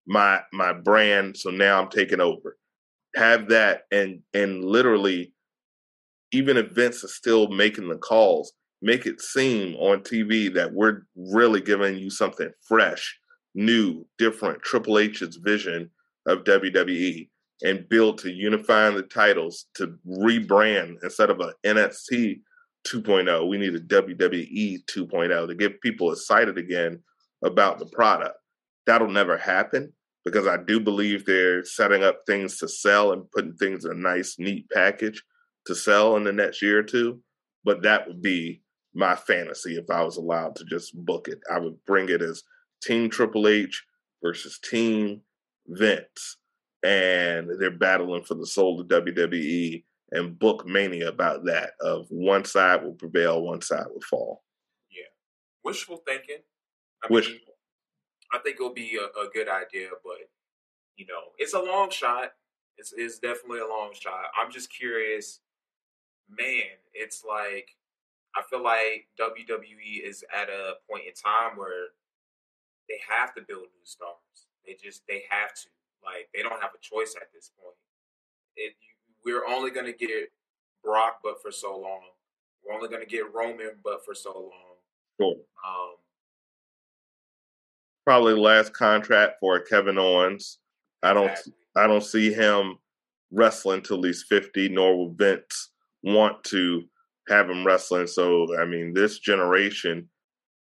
[0.08, 1.38] my my brand.
[1.38, 2.58] So now I'm taking over.
[3.16, 5.34] Have that and and literally,
[6.32, 11.04] even if Vince is still making the calls, make it seem on TV that we're
[11.16, 13.18] really giving you something fresh
[13.54, 15.90] new, different Triple H's vision
[16.28, 17.30] of WWE
[17.64, 22.42] and build to unifying the titles to rebrand instead of a NXT
[22.88, 23.48] 2.0.
[23.48, 27.02] We need a WWE 2.0 to get people excited again
[27.44, 28.36] about the product.
[28.86, 29.94] That'll never happen
[30.24, 33.96] because I do believe they're setting up things to sell and putting things in a
[33.96, 35.22] nice, neat package
[35.68, 37.22] to sell in the next year or two.
[37.64, 38.62] But that would be
[38.94, 41.40] my fantasy if I was allowed to just book it.
[41.52, 42.44] I would bring it as
[42.84, 43.84] Team Triple H
[44.24, 45.22] versus Team
[45.68, 46.38] Vince.
[46.84, 52.46] And they're battling for the soul of WWE and book mania about that of one
[52.46, 54.44] side will prevail, one side will fall.
[54.92, 55.08] Yeah.
[55.64, 56.38] Wishful thinking.
[57.04, 57.30] I Wish.
[57.30, 57.40] mean,
[58.32, 60.18] I think it'll be a, a good idea, but
[60.96, 62.34] you know, it's a long shot.
[62.78, 64.26] It's, it's definitely a long shot.
[64.40, 65.40] I'm just curious,
[66.30, 66.78] man.
[66.94, 67.70] It's like
[68.36, 71.88] I feel like WWE is at a point in time where
[72.90, 74.48] they have to build new stars.
[74.66, 75.68] They just they have to.
[76.06, 77.76] Like they don't have a choice at this point.
[78.56, 78.74] It
[79.26, 80.32] we're only gonna get
[80.84, 82.02] Brock, but for so long.
[82.64, 84.76] We're only gonna get Roman, but for so long.
[85.20, 85.36] Sure.
[85.68, 85.96] Um,
[88.06, 90.60] Probably last contract for Kevin Owens.
[91.02, 91.54] I don't exactly.
[91.76, 92.78] I don't see him
[93.32, 95.72] wrestling till he's 50, nor will Vince
[96.04, 96.84] want to
[97.28, 98.08] have him wrestling.
[98.08, 100.10] So, I mean, this generation,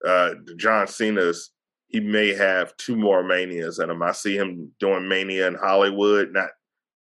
[0.05, 1.51] uh, John Cena's,
[1.87, 4.03] he may have two more manias in him.
[4.03, 6.49] I see him doing mania in Hollywood, not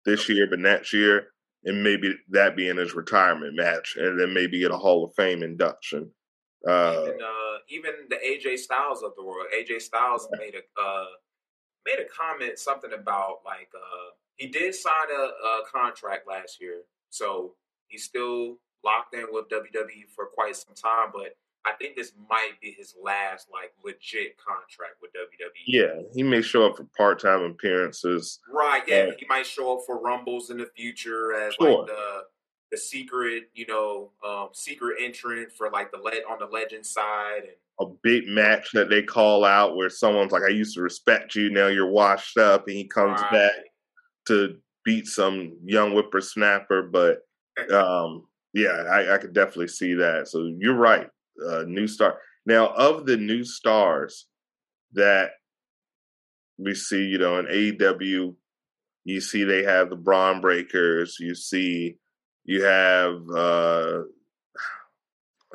[0.04, 1.28] this year, but next year,
[1.64, 5.42] and maybe that being his retirement match, and then maybe get a Hall of Fame
[5.42, 6.10] induction.
[6.66, 9.46] Uh, even uh, even the AJ Styles of the world.
[9.54, 11.06] AJ Styles made a uh,
[11.84, 16.82] made a comment something about like uh, he did sign a, a contract last year,
[17.10, 17.54] so
[17.88, 21.10] he's still locked in with WWE for quite some time.
[21.12, 21.36] But
[21.66, 25.64] I think this might be his last like legit contract with WWE.
[25.66, 28.38] yeah, he may show up for part time appearances.
[28.52, 31.78] Right, yeah, he might show up for Rumbles in the future as Sure.
[31.80, 32.22] like the
[32.72, 37.42] the secret, you know, um, secret entrant for like the le- on the legend side,
[37.44, 41.34] and a big match that they call out where someone's like, I used to respect
[41.36, 43.30] you, now you're washed up, and he comes Right.
[43.32, 43.52] back
[44.26, 46.82] to beat some young whippersnapper.
[46.82, 47.20] But
[47.72, 50.26] um, yeah, I, I could definitely see that.
[50.28, 51.08] So you're right.
[51.44, 52.18] Uh, new star.
[52.46, 54.26] Now, of the new stars
[54.92, 55.30] that
[56.58, 58.34] we see, you know, in AEW,
[59.04, 61.18] you see they have the Bron Breakkers.
[61.18, 61.98] You see,
[62.44, 64.02] you have, uh,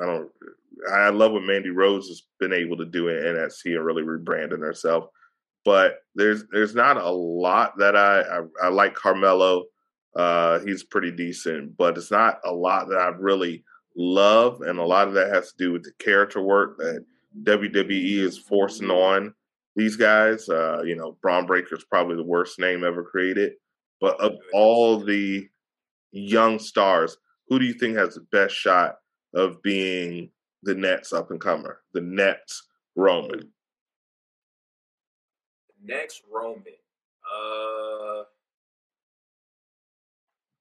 [0.00, 0.30] I don't,
[0.90, 4.60] I love what Mandy Rose has been able to do in NXT and really rebranding
[4.60, 5.06] herself.
[5.64, 9.64] But there's there's not a lot that I I, I like Carmelo.
[10.16, 13.64] Uh, he's pretty decent, but it's not a lot that I've really
[13.96, 17.04] love, and a lot of that has to do with the character work that
[17.42, 19.34] WWE is forcing on
[19.76, 20.48] these guys.
[20.48, 23.52] Uh, you know, Bron Breakker is probably the worst name ever created.
[24.00, 25.48] But of all the
[26.10, 27.16] young stars,
[27.48, 28.96] who do you think has the best shot
[29.34, 30.30] of being
[30.62, 32.64] the next up and comer, the next
[32.96, 33.52] Roman?
[35.84, 36.62] next Roman.
[37.24, 38.22] Uh,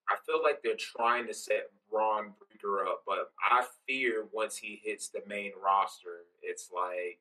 [0.09, 4.82] I feel like they're trying to set Bron Breakker up, but I fear once he
[4.84, 7.20] hits the main roster, it's like,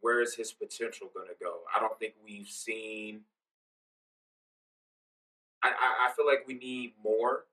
[0.00, 1.60] where is his potential going to go?
[1.74, 3.20] I don't think we've seen.
[5.62, 7.44] I, I, I feel like we need more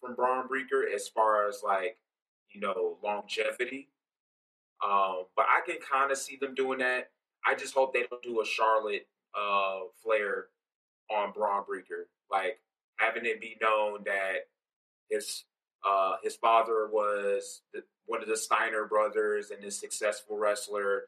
[0.00, 1.96] from Bron Breakker as far as like,
[2.50, 3.88] you know, longevity.
[4.84, 7.10] Um, but I can kind of see them doing that.
[7.46, 9.06] I just hope they don't do a Charlotte
[9.38, 10.46] uh, Flair
[11.10, 12.60] on Bron Breakker, like
[12.96, 14.48] having it be known that
[15.10, 15.44] his
[15.88, 21.04] uh, his father was the, one of the Steiner brothers and a successful wrestler.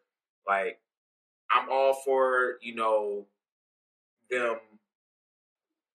[0.47, 0.81] Like,
[1.51, 3.27] I'm all for you know
[4.31, 4.57] them,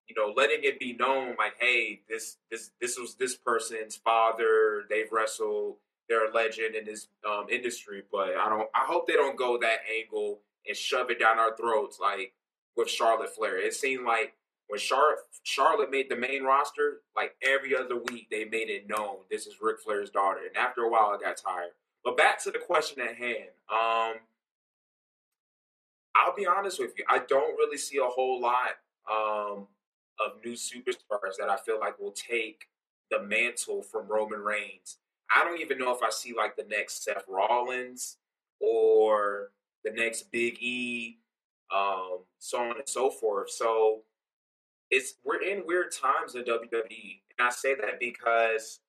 [0.07, 4.83] you know, letting it be known, like, hey, this this this was this person's father.
[4.89, 5.77] They've wrestled
[6.07, 8.69] they're a legend in this um, industry, but I don't.
[8.75, 12.33] I hope they don't go that angle and shove it down our throats like
[12.75, 13.57] with Charlotte Flair.
[13.57, 14.33] It seemed like
[14.67, 19.17] when Charlotte Charlotte made the main roster, like every other week they made it known
[19.29, 21.71] this is Ric Flair's daughter, and after a while I got tired.
[22.03, 23.49] But back to the question at hand.
[23.71, 24.19] Um,
[26.15, 27.03] I'll be honest with you.
[27.09, 28.77] I don't really see a whole lot
[29.11, 29.67] um,
[30.19, 32.65] of new superstars that I feel like will take
[33.11, 34.97] the mantle from Roman Reigns.
[35.35, 38.17] I don't even know if I see like the next Seth Rollins
[38.59, 39.51] or
[39.83, 41.17] the next Big E,
[41.75, 43.49] um, so on and so forth.
[43.49, 44.01] So
[44.91, 48.79] it's we're in weird times in WWE, and I say that because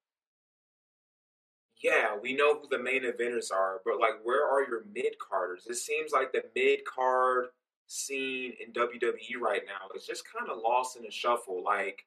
[1.82, 5.66] yeah, we know who the main eventers are, but like, where are your mid carders?
[5.68, 7.46] It seems like the mid card
[7.86, 11.62] scene in WWE right now is just kind of lost in the shuffle.
[11.62, 12.04] Like,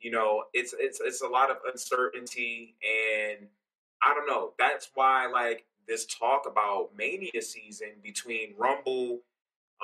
[0.00, 3.48] you know, it's it's it's a lot of uncertainty, and
[4.02, 4.52] I don't know.
[4.58, 9.20] That's why like this talk about Mania season between Rumble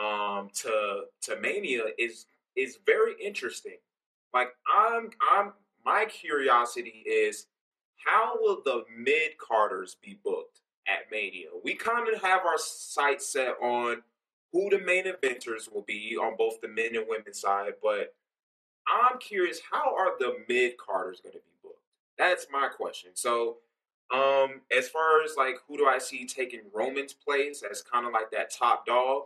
[0.00, 2.26] um, to to Mania is
[2.57, 3.78] is very interesting.
[4.32, 5.52] Like I'm I'm
[5.84, 7.46] my curiosity is
[7.96, 11.48] how will the mid carders be booked at Mania?
[11.64, 14.02] We kind of have our sights set on
[14.52, 18.14] who the main eventers will be on both the men and women's side, but
[18.86, 21.80] I'm curious how are the mid carders going to be booked?
[22.18, 23.11] That's my question.
[23.14, 23.59] So,
[24.14, 28.12] um, as far as like who do I see taking Roman's place as kind of
[28.12, 29.24] like that top dog,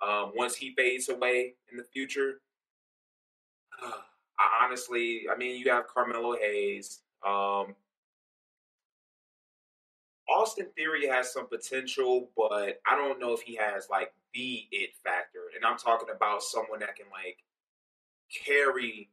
[0.00, 2.40] um, once he fades away in the future,
[4.38, 7.00] I honestly, I mean, you have Carmelo Hayes.
[7.24, 7.74] Um,
[10.28, 14.90] Austin Theory has some potential, but I don't know if he has like the it
[15.04, 15.50] factor.
[15.54, 17.38] And I'm talking about someone that can like
[18.44, 19.10] carry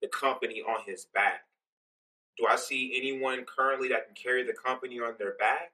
[0.00, 1.42] the company on his back.
[2.38, 5.72] Do I see anyone currently that can carry the company on their back?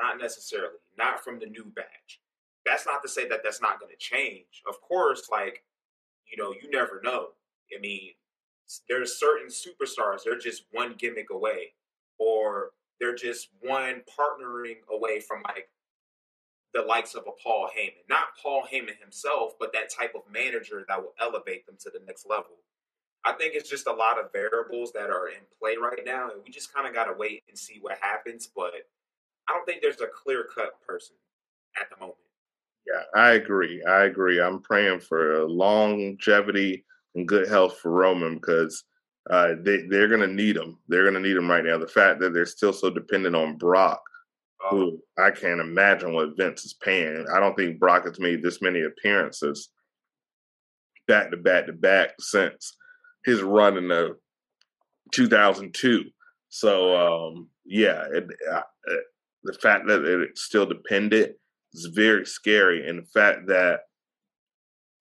[0.00, 0.78] Not necessarily.
[0.96, 2.20] Not from the new batch.
[2.64, 4.62] That's not to say that that's not going to change.
[4.66, 5.64] Of course, like,
[6.34, 7.28] you know, you never know.
[7.76, 8.10] I mean,
[8.88, 11.74] there's certain superstars, they're just one gimmick away,
[12.18, 12.70] or
[13.00, 15.68] they're just one partnering away from like
[16.72, 18.08] the likes of a Paul Heyman.
[18.08, 22.04] Not Paul Heyman himself, but that type of manager that will elevate them to the
[22.04, 22.56] next level.
[23.24, 26.42] I think it's just a lot of variables that are in play right now, and
[26.44, 28.48] we just kind of got to wait and see what happens.
[28.54, 28.72] But
[29.48, 31.16] I don't think there's a clear cut person
[31.80, 32.18] at the moment.
[32.86, 33.82] Yeah, I agree.
[33.84, 34.40] I agree.
[34.40, 38.84] I'm praying for longevity and good health for Roman because
[39.30, 40.78] uh, they they're gonna need him.
[40.88, 41.78] They're gonna need him right now.
[41.78, 44.02] The fact that they're still so dependent on Brock,
[44.70, 47.26] who I can't imagine what Vince is paying.
[47.34, 49.70] I don't think Brock has made this many appearances
[51.08, 52.76] back to back to back since
[53.24, 54.16] his run in the
[55.12, 56.04] 2002.
[56.50, 56.96] So
[57.30, 58.60] um, yeah, it, uh,
[59.42, 61.36] the fact that it's still dependent
[61.74, 63.80] is very scary, and the fact that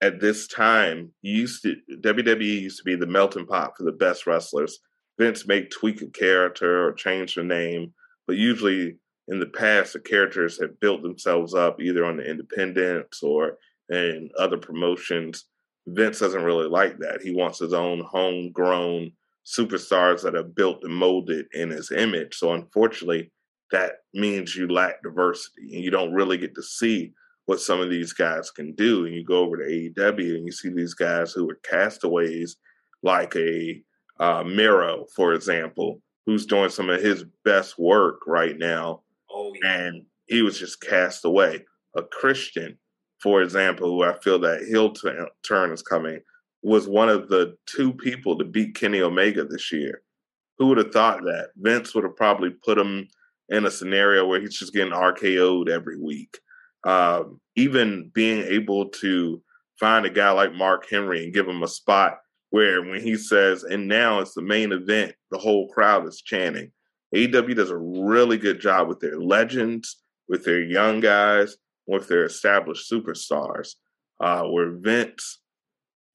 [0.01, 4.27] at this time used to WWE used to be the melting pot for the best
[4.27, 4.79] wrestlers.
[5.17, 7.93] Vince may tweak a character or change the name,
[8.27, 8.97] but usually
[9.29, 13.57] in the past the characters have built themselves up either on the independents or
[13.89, 15.45] in other promotions.
[15.87, 17.21] Vince doesn't really like that.
[17.21, 19.11] He wants his own homegrown
[19.45, 22.35] superstars that are built and molded in his image.
[22.35, 23.31] So unfortunately,
[23.73, 27.11] that means you lack diversity and you don't really get to see
[27.45, 29.05] what some of these guys can do.
[29.05, 32.55] And you go over to AEW and you see these guys who are castaways,
[33.01, 33.81] like a
[34.19, 39.01] uh, Miro, for example, who's doing some of his best work right now.
[39.31, 39.79] Oh, yeah.
[39.79, 41.65] And he was just cast away.
[41.97, 42.77] A Christian,
[43.21, 45.09] for example, who I feel that heel t-
[45.45, 46.19] turn is coming,
[46.61, 50.03] was one of the two people to beat Kenny Omega this year.
[50.59, 51.49] Who would have thought that?
[51.57, 53.07] Vince would have probably put him
[53.53, 56.39] in a scenario where he's just getting RKO'd every week
[56.83, 59.41] um, even being able to
[59.79, 63.63] find a guy like Mark Henry and give him a spot where when he says,
[63.63, 66.71] and now it's the main event, the whole crowd is chanting.
[67.15, 72.25] AEW does a really good job with their legends, with their young guys, with their
[72.25, 73.75] established superstars.
[74.19, 75.39] Uh, where Vince,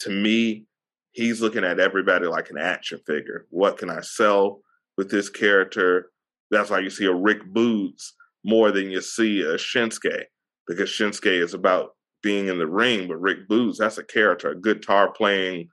[0.00, 0.64] to me,
[1.12, 3.46] he's looking at everybody like an action figure.
[3.50, 4.60] What can I sell
[4.96, 6.10] with this character?
[6.50, 8.12] That's why you see a Rick Boogs
[8.44, 10.24] more than you see a Shinsuke
[10.66, 11.90] because Shinsuke is about
[12.22, 15.68] being in the ring, but Rick Boogs, that's a character, a guitar playing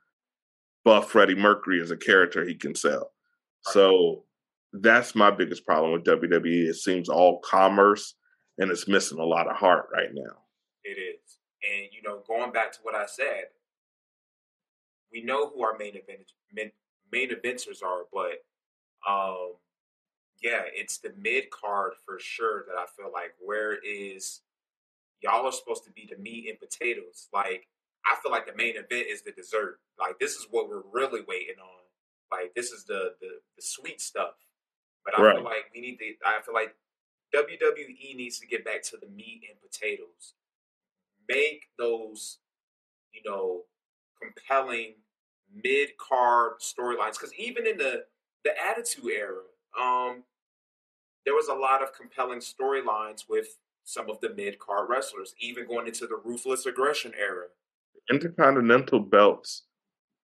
[0.84, 3.12] buff Freddie Mercury is a character he can sell.
[3.62, 4.24] So
[4.72, 6.68] that's my biggest problem with WWE.
[6.68, 8.14] It seems all commerce
[8.58, 10.36] and it's missing a lot of heart right now.
[10.84, 11.38] It is.
[11.68, 13.46] And you know, going back to what I said,
[15.12, 16.70] we know who our main event main,
[17.12, 18.44] main eventers are, but
[19.10, 19.54] um
[20.42, 24.40] yeah, it's the mid card for sure that I feel like where is
[25.22, 27.28] y'all are supposed to be the meat and potatoes.
[27.32, 27.66] Like
[28.04, 29.80] I feel like the main event is the dessert.
[29.98, 31.84] Like this is what we're really waiting on.
[32.30, 34.34] Like this is the the, the sweet stuff.
[35.04, 35.36] But I right.
[35.36, 36.14] feel like we need to.
[36.26, 36.74] I feel like
[37.34, 40.34] WWE needs to get back to the meat and potatoes.
[41.28, 42.38] Make those,
[43.12, 43.62] you know,
[44.20, 44.94] compelling
[45.62, 47.12] mid card storylines.
[47.12, 48.04] Because even in the
[48.44, 49.42] the Attitude Era,
[49.80, 50.22] um,
[51.24, 55.66] there was a lot of compelling storylines with some of the mid card wrestlers, even
[55.66, 57.46] going into the ruthless aggression era.
[58.10, 59.64] Intercontinental belts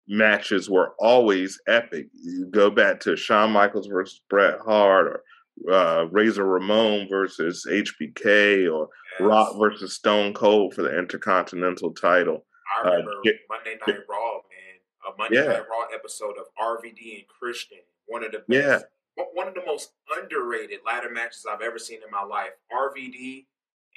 [0.09, 2.09] matches were always epic.
[2.13, 5.23] You go back to Shawn Michaels versus Bret Hart,
[5.69, 8.89] or uh, Razor Ramon versus HBK, or
[9.19, 9.21] yes.
[9.21, 12.45] Rock versus Stone Cold for the Intercontinental title.
[12.83, 15.13] I uh, remember uh, Monday Night Raw, man.
[15.13, 15.59] A Monday yeah.
[15.59, 17.79] Night Raw episode of RVD and Christian.
[18.07, 18.79] One of the best, yeah.
[19.17, 22.51] One of the most underrated ladder matches I've ever seen in my life.
[22.73, 23.47] RVD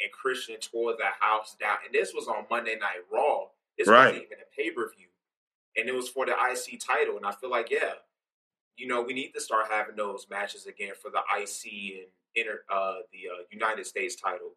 [0.04, 3.46] and Christian tore the house down, and this was on Monday Night Raw.
[3.78, 4.06] This right.
[4.06, 5.08] wasn't even a pay per view
[5.76, 7.18] and it was for the IC title.
[7.18, 7.94] And I feel like, yeah,
[8.78, 12.62] you know, we need to start having those matches again for the IC and inter,
[12.72, 14.56] uh, the uh, United States title.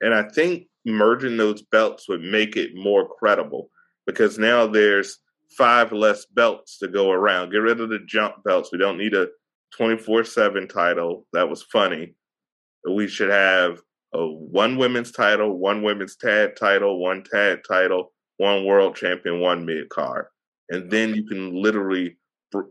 [0.00, 3.70] And I think merging those belts would make it more credible
[4.06, 5.18] because now there's
[5.56, 7.50] five less belts to go around.
[7.50, 8.70] Get rid of the jump belts.
[8.72, 9.28] We don't need a
[9.76, 11.26] 24 7 title.
[11.32, 12.14] That was funny.
[12.88, 13.80] We should have
[14.14, 19.64] a one women's title, one women's tag title, one tag title, one world champion, one
[19.64, 20.26] mid card,
[20.70, 22.16] and then you can literally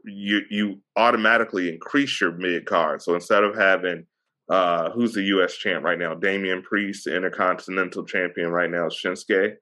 [0.03, 3.01] you you automatically increase your mid card.
[3.01, 4.05] So instead of having
[4.49, 5.55] uh, who's the U.S.
[5.55, 9.53] champ right now, Damian Priest, the Intercontinental champion right now, Shinsuke,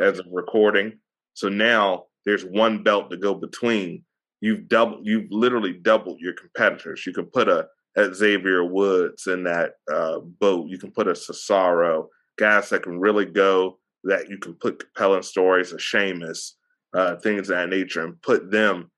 [0.00, 0.98] as of recording.
[1.34, 4.04] So now there's one belt to go between.
[4.40, 5.06] You've doubled.
[5.06, 7.04] You've literally doubled your competitors.
[7.06, 7.68] You can put a
[8.14, 10.68] Xavier Woods in that uh, boat.
[10.68, 12.06] You can put a Cesaro,
[12.38, 16.56] guys that can really go that you can put compelling stories of Sheamus,
[16.94, 18.90] uh, things of that nature, and put them,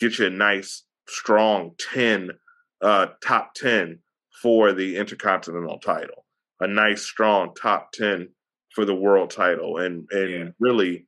[0.00, 2.30] get you a nice, strong 10,
[2.82, 4.00] uh, top 10
[4.42, 6.24] for the Intercontinental title,
[6.60, 8.28] a nice, strong top 10
[8.74, 9.78] for the world title.
[9.78, 10.44] And, and yeah.
[10.58, 11.06] really,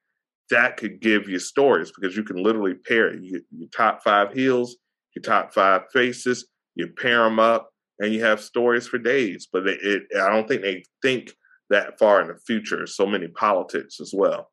[0.51, 4.77] that could give you stories because you can literally pair you, your top five heels,
[5.15, 9.49] your top five faces, you pair them up, and you have stories for days.
[9.53, 11.33] But it, it I don't think they think
[11.71, 12.87] that far in the future.
[12.87, 14.51] So many politics as well.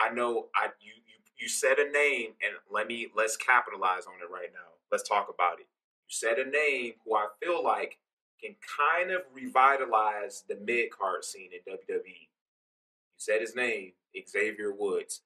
[0.00, 0.48] I know.
[0.54, 4.50] I you you you said a name, and let me let's capitalize on it right
[4.52, 4.74] now.
[4.90, 5.66] Let's talk about it.
[6.08, 7.98] You said a name who I feel like
[8.40, 12.04] can kind of revitalize the mid card scene in WWE.
[12.06, 13.92] You said his name,
[14.28, 15.22] Xavier Woods.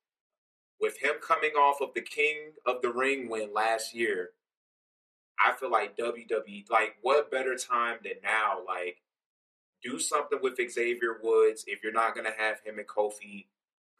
[0.81, 4.31] With him coming off of the King of the Ring win last year,
[5.39, 8.59] I feel like WWE, like, what better time than now?
[8.67, 9.03] Like,
[9.83, 13.47] do something with Xavier Woods if you're not going to have him and Kofi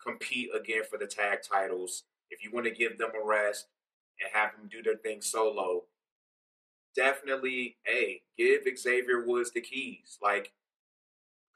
[0.03, 2.05] compete again for the tag titles.
[2.31, 3.67] If you want to give them a rest
[4.21, 5.85] and have them do their thing solo,
[6.95, 10.19] definitely, hey, give Xavier Woods the keys.
[10.23, 10.53] Like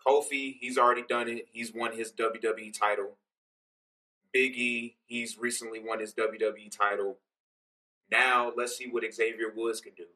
[0.07, 1.47] Kofi, he's already done it.
[1.53, 3.17] He's won his WWE title.
[4.35, 7.19] Biggie, he's recently won his WWE title.
[8.11, 10.07] Now let's see what Xavier Woods can do.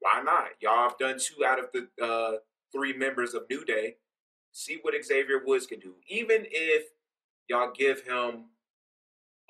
[0.00, 0.48] Why not?
[0.60, 2.38] Y'all have done two out of the uh,
[2.72, 3.96] three members of New Day,
[4.52, 5.94] see what Xavier Woods can do.
[6.08, 6.86] Even if
[7.48, 8.46] y'all give him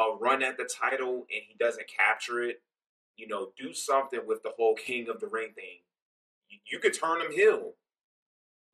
[0.00, 2.62] a run at the title and he doesn't capture it,
[3.16, 5.80] you know, do something with the whole King of the Ring thing.
[6.48, 7.74] You, you could turn him heel.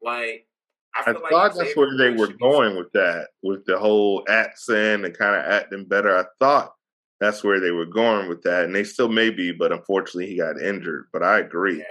[0.02, 0.46] Like,
[0.94, 5.04] I, I like thought that's where they were going with that, with the whole accent
[5.04, 6.16] and kind of acting better.
[6.16, 6.74] I thought
[7.20, 10.38] that's where they were going with that, and they still may be, but unfortunately he
[10.38, 11.06] got injured.
[11.12, 11.78] But I agree.
[11.78, 11.84] Yeah,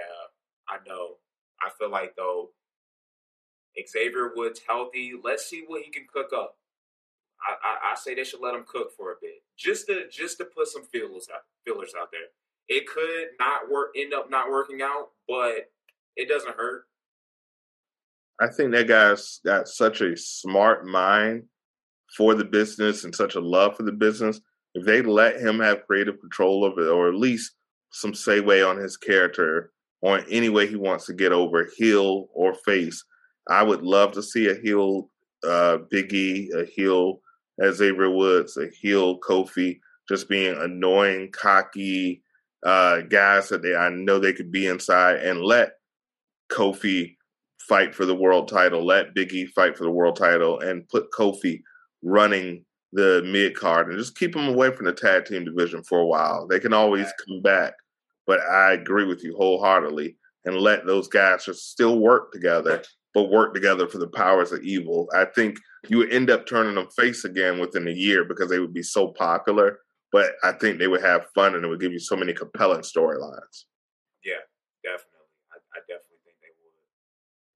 [0.68, 1.14] I know.
[1.62, 2.50] I feel like though
[3.88, 6.56] Xavier Woods healthy, let's see what he can cook up.
[7.46, 10.38] I, I, I, say they should let him cook for a bit, just to just
[10.38, 12.28] to put some feelers out fillers out there.
[12.68, 15.70] It could not work, end up not working out, but
[16.16, 16.84] it doesn't hurt.
[18.40, 21.44] I think that guy's got such a smart mind
[22.16, 24.40] for the business and such a love for the business.
[24.74, 27.52] If they let him have creative control of it, or at least
[27.92, 29.72] some say way on his character,
[30.02, 33.04] on any way he wants to get over, heel or face.
[33.48, 35.10] I would love to see a heel
[35.44, 37.20] uh, Biggie, a heel
[37.60, 42.22] as Xavier Woods, a heel Kofi, just being annoying, cocky
[42.64, 45.72] uh, guys that they I know they could be inside and let
[46.50, 47.16] Kofi
[47.68, 51.60] fight for the world title, let Biggie fight for the world title, and put Kofi
[52.02, 56.00] running the mid card and just keep them away from the tag team division for
[56.00, 56.46] a while.
[56.48, 57.74] They can always come back
[58.30, 62.80] but I agree with you wholeheartedly and let those guys just still work together,
[63.12, 65.08] but work together for the powers of evil.
[65.12, 65.58] I think
[65.88, 68.84] you would end up turning them face again within a year because they would be
[68.84, 69.80] so popular.
[70.12, 72.82] But I think they would have fun and it would give you so many compelling
[72.82, 73.66] storylines.
[74.24, 74.46] Yeah,
[74.84, 75.26] definitely.
[75.50, 76.72] I, I definitely think they would.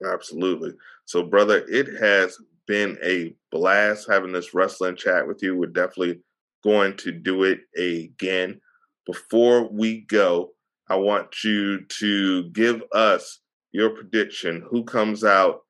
[0.03, 0.72] Absolutely.
[1.05, 2.36] So, brother, it has
[2.66, 5.57] been a blast having this wrestling chat with you.
[5.57, 6.20] We're definitely
[6.62, 8.61] going to do it again.
[9.07, 10.53] Before we go,
[10.88, 13.40] I want you to give us
[13.72, 14.64] your prediction.
[14.68, 15.61] Who comes out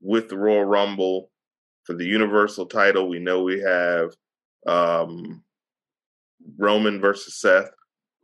[0.00, 1.30] with the Royal Rumble
[1.84, 3.08] for the Universal title?
[3.08, 4.10] We know we have
[4.66, 5.42] um,
[6.58, 7.70] Roman versus Seth.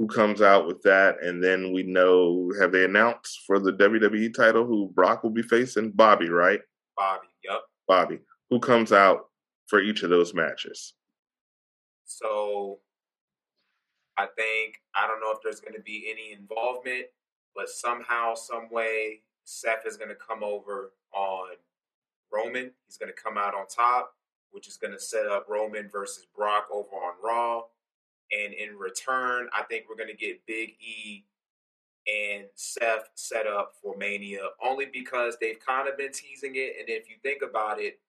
[0.00, 1.22] Who comes out with that?
[1.22, 5.42] And then we know have they announced for the WWE title who Brock will be
[5.42, 5.90] facing?
[5.90, 6.60] Bobby, right?
[6.96, 7.60] Bobby, yep.
[7.86, 8.18] Bobby.
[8.48, 9.26] Who comes out
[9.66, 10.94] for each of those matches?
[12.06, 12.78] So
[14.16, 17.04] I think I don't know if there's going to be any involvement,
[17.54, 21.50] but somehow, some way, Seth is going to come over on
[22.32, 22.70] Roman.
[22.86, 24.14] He's going to come out on top,
[24.50, 27.64] which is going to set up Roman versus Brock over on Raw.
[28.32, 31.24] And in return, I think we're going to get Big E
[32.06, 36.76] and Seth set up for Mania only because they've kind of been teasing it.
[36.78, 38.00] And if you think about it,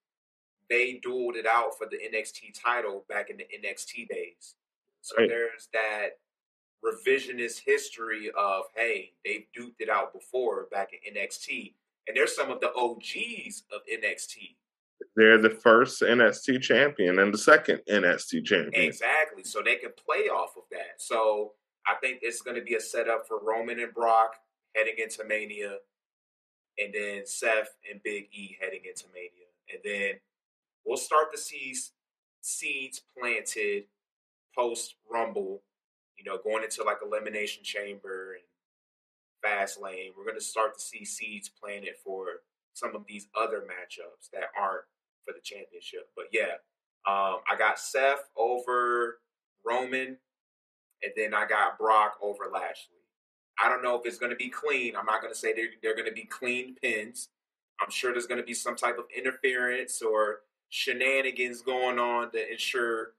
[0.70, 4.56] they dueled it out for the NXT title back in the NXT days.
[5.02, 5.28] So right.
[5.28, 6.20] there's that
[6.84, 11.74] revisionist history of, hey, they've duked it out before back in NXT.
[12.08, 14.56] And there's some of the OGs of NXT.
[15.16, 18.86] They're the first NXT champion and the second NXT champion.
[18.86, 19.44] Exactly.
[19.44, 21.00] So they can play off of that.
[21.00, 21.54] So
[21.88, 24.36] I think it's going to be a setup for Roman and Brock
[24.76, 25.78] heading into Mania,
[26.78, 29.50] and then Seth and Big E heading into Mania.
[29.72, 30.20] And then
[30.86, 31.76] we'll start to see
[32.42, 33.86] seeds planted
[34.56, 35.62] post Rumble,
[36.18, 38.44] you know, going into like Elimination Chamber and
[39.42, 40.12] Fast Lane.
[40.18, 42.42] We're going to start to see seeds planted for
[42.74, 44.86] some of these other matchups that aren't
[45.24, 46.10] for the championship.
[46.16, 46.60] But yeah,
[47.08, 49.20] um, I got Seth over
[49.66, 50.18] Roman,
[51.04, 52.98] and then I got Brock over Lashley.
[53.64, 54.96] I don't know if it's going to be clean.
[54.96, 57.30] I'm not going to say they're, they're going to be clean pins.
[57.80, 62.52] I'm sure there's going to be some type of interference or shenanigans going on to
[62.52, 63.14] ensure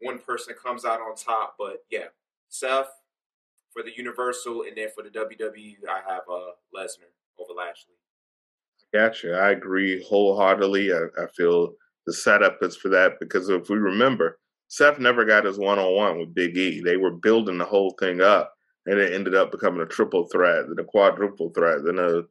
[0.00, 1.54] one person comes out on top.
[1.58, 2.06] But yeah,
[2.48, 2.90] Seth
[3.72, 7.94] for the Universal, and then for the WWE, I have uh, Lesnar over Lashley.
[8.92, 9.34] Gotcha.
[9.34, 10.92] I agree wholeheartedly.
[10.92, 11.74] I, I feel
[12.06, 14.38] the setup is for that because if we remember,
[14.68, 16.80] Seth never got his one on one with Big E.
[16.84, 18.52] They were building the whole thing up,
[18.86, 22.22] and it ended up becoming a triple threat, then a quadruple threat, then a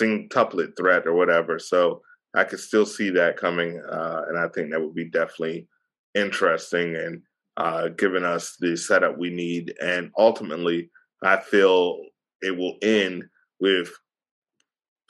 [0.00, 1.58] singtuplet threat or whatever.
[1.58, 2.02] So
[2.34, 5.68] I could still see that coming, uh, and I think that would be definitely
[6.14, 7.22] interesting and
[7.56, 9.74] uh, giving us the setup we need.
[9.82, 10.90] And ultimately,
[11.22, 12.00] I feel
[12.42, 13.24] it will end
[13.60, 13.90] with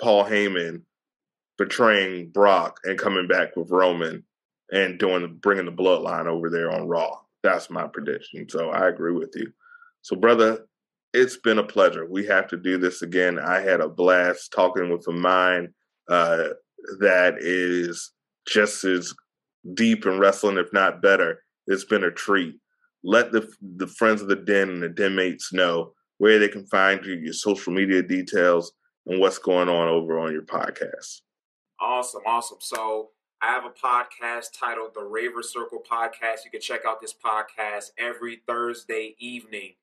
[0.00, 0.82] Paul Heyman
[1.58, 4.22] betraying Brock and coming back with Roman
[4.72, 7.18] and doing bringing the bloodline over there on Raw.
[7.42, 8.48] That's my prediction.
[8.48, 9.52] So I agree with you.
[10.02, 10.66] So, brother,
[11.12, 12.04] it's been a pleasure.
[12.04, 13.38] We have to do this again.
[13.38, 15.68] I had a blast talking with a mind
[16.08, 16.48] uh,
[17.00, 18.12] that is
[18.46, 19.14] just as
[19.74, 21.42] deep in wrestling, if not better.
[21.66, 22.56] It's been a treat.
[23.02, 26.66] Let the the friends of the den and the den mates know where they can
[26.66, 28.72] find you, your social media details,
[29.06, 31.20] and what's going on over on your podcast.
[31.80, 32.58] Awesome, awesome.
[32.60, 33.10] So
[33.42, 36.44] I have a podcast titled The Raver Circle Podcast.
[36.44, 39.74] You can check out this podcast every Thursday evening.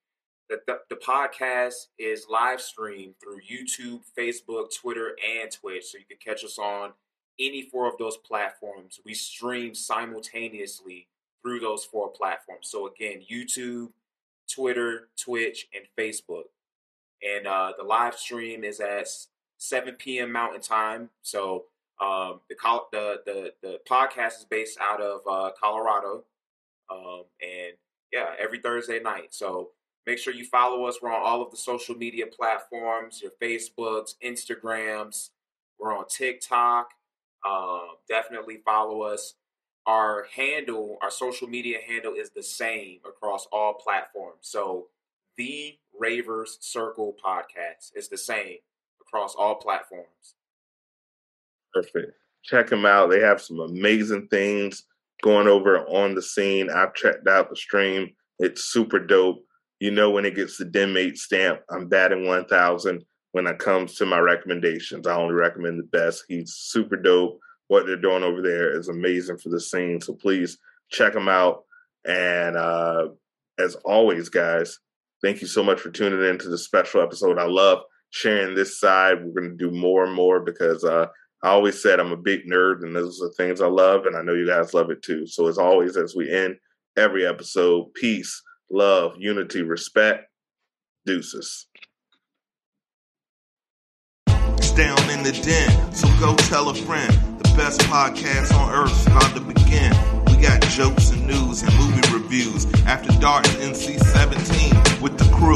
[0.50, 5.86] The, the, the, podcast is live streamed through YouTube, Facebook, Twitter, and Twitch.
[5.86, 6.92] So you can catch us on
[7.40, 9.00] any four of those platforms.
[9.06, 11.08] We stream simultaneously
[11.42, 12.68] through those four platforms.
[12.70, 13.90] So again, YouTube,
[14.52, 16.44] Twitter, Twitch, and Facebook.
[17.24, 19.08] And uh, the live stream is at
[19.58, 20.32] 7 p.m.
[20.32, 21.10] Mountain Time.
[21.22, 21.66] So
[22.02, 22.56] um, the,
[22.92, 26.24] the the the podcast is based out of uh, Colorado,
[26.92, 27.74] um, and
[28.12, 29.34] yeah, every Thursday night.
[29.34, 29.70] So
[30.06, 31.00] make sure you follow us.
[31.02, 35.30] We're on all of the social media platforms: your Facebooks, Instagrams.
[35.80, 36.92] We're on TikTok.
[37.48, 39.36] Um, definitely follow us.
[39.86, 44.40] Our handle, our social media handle is the same across all platforms.
[44.42, 44.88] So
[45.36, 48.58] the Ravers Circle podcast It's the same
[49.02, 50.36] across all platforms.
[51.74, 52.14] Perfect.
[52.44, 53.10] Check them out.
[53.10, 54.84] They have some amazing things
[55.22, 56.70] going over on the scene.
[56.70, 58.12] I've checked out the stream.
[58.40, 59.46] It's super dope.
[59.80, 64.06] You know, when it gets the Denmate stamp, I'm batting 1,000 when it comes to
[64.06, 65.08] my recommendations.
[65.08, 66.26] I only recommend the best.
[66.28, 67.40] He's super dope.
[67.68, 70.00] What they're doing over there is amazing for the scene.
[70.02, 70.58] So please
[70.90, 71.64] check them out.
[72.06, 73.10] And uh,
[73.58, 74.80] as always, guys,
[75.24, 77.40] thank you so much for tuning in to the special episode.
[77.40, 77.80] I love
[78.12, 79.24] sharing this side.
[79.24, 81.08] We're going to do more and more because uh,
[81.42, 84.06] I always said I'm a big nerd and those are the things I love.
[84.06, 85.26] And I know you guys love it too.
[85.26, 86.58] So as always, as we end
[86.98, 90.26] every episode, peace, love, unity, respect.
[91.06, 91.68] Deuces
[94.76, 95.94] down in the den.
[95.94, 97.14] So go tell a friend.
[97.40, 99.94] The best podcast on earth is about to begin.
[100.44, 102.66] Got jokes and news and movie reviews.
[102.84, 105.56] After dark NC 17 with the crew.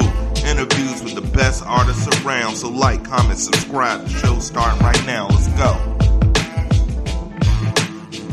[0.50, 2.56] Interviews with the best artists around.
[2.56, 4.06] So like, comment, subscribe.
[4.06, 5.28] The show's starting right now.
[5.28, 5.74] Let's go.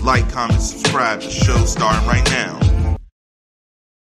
[0.05, 1.23] Like, comment, subscribe.
[1.23, 2.74] The show's starting right now.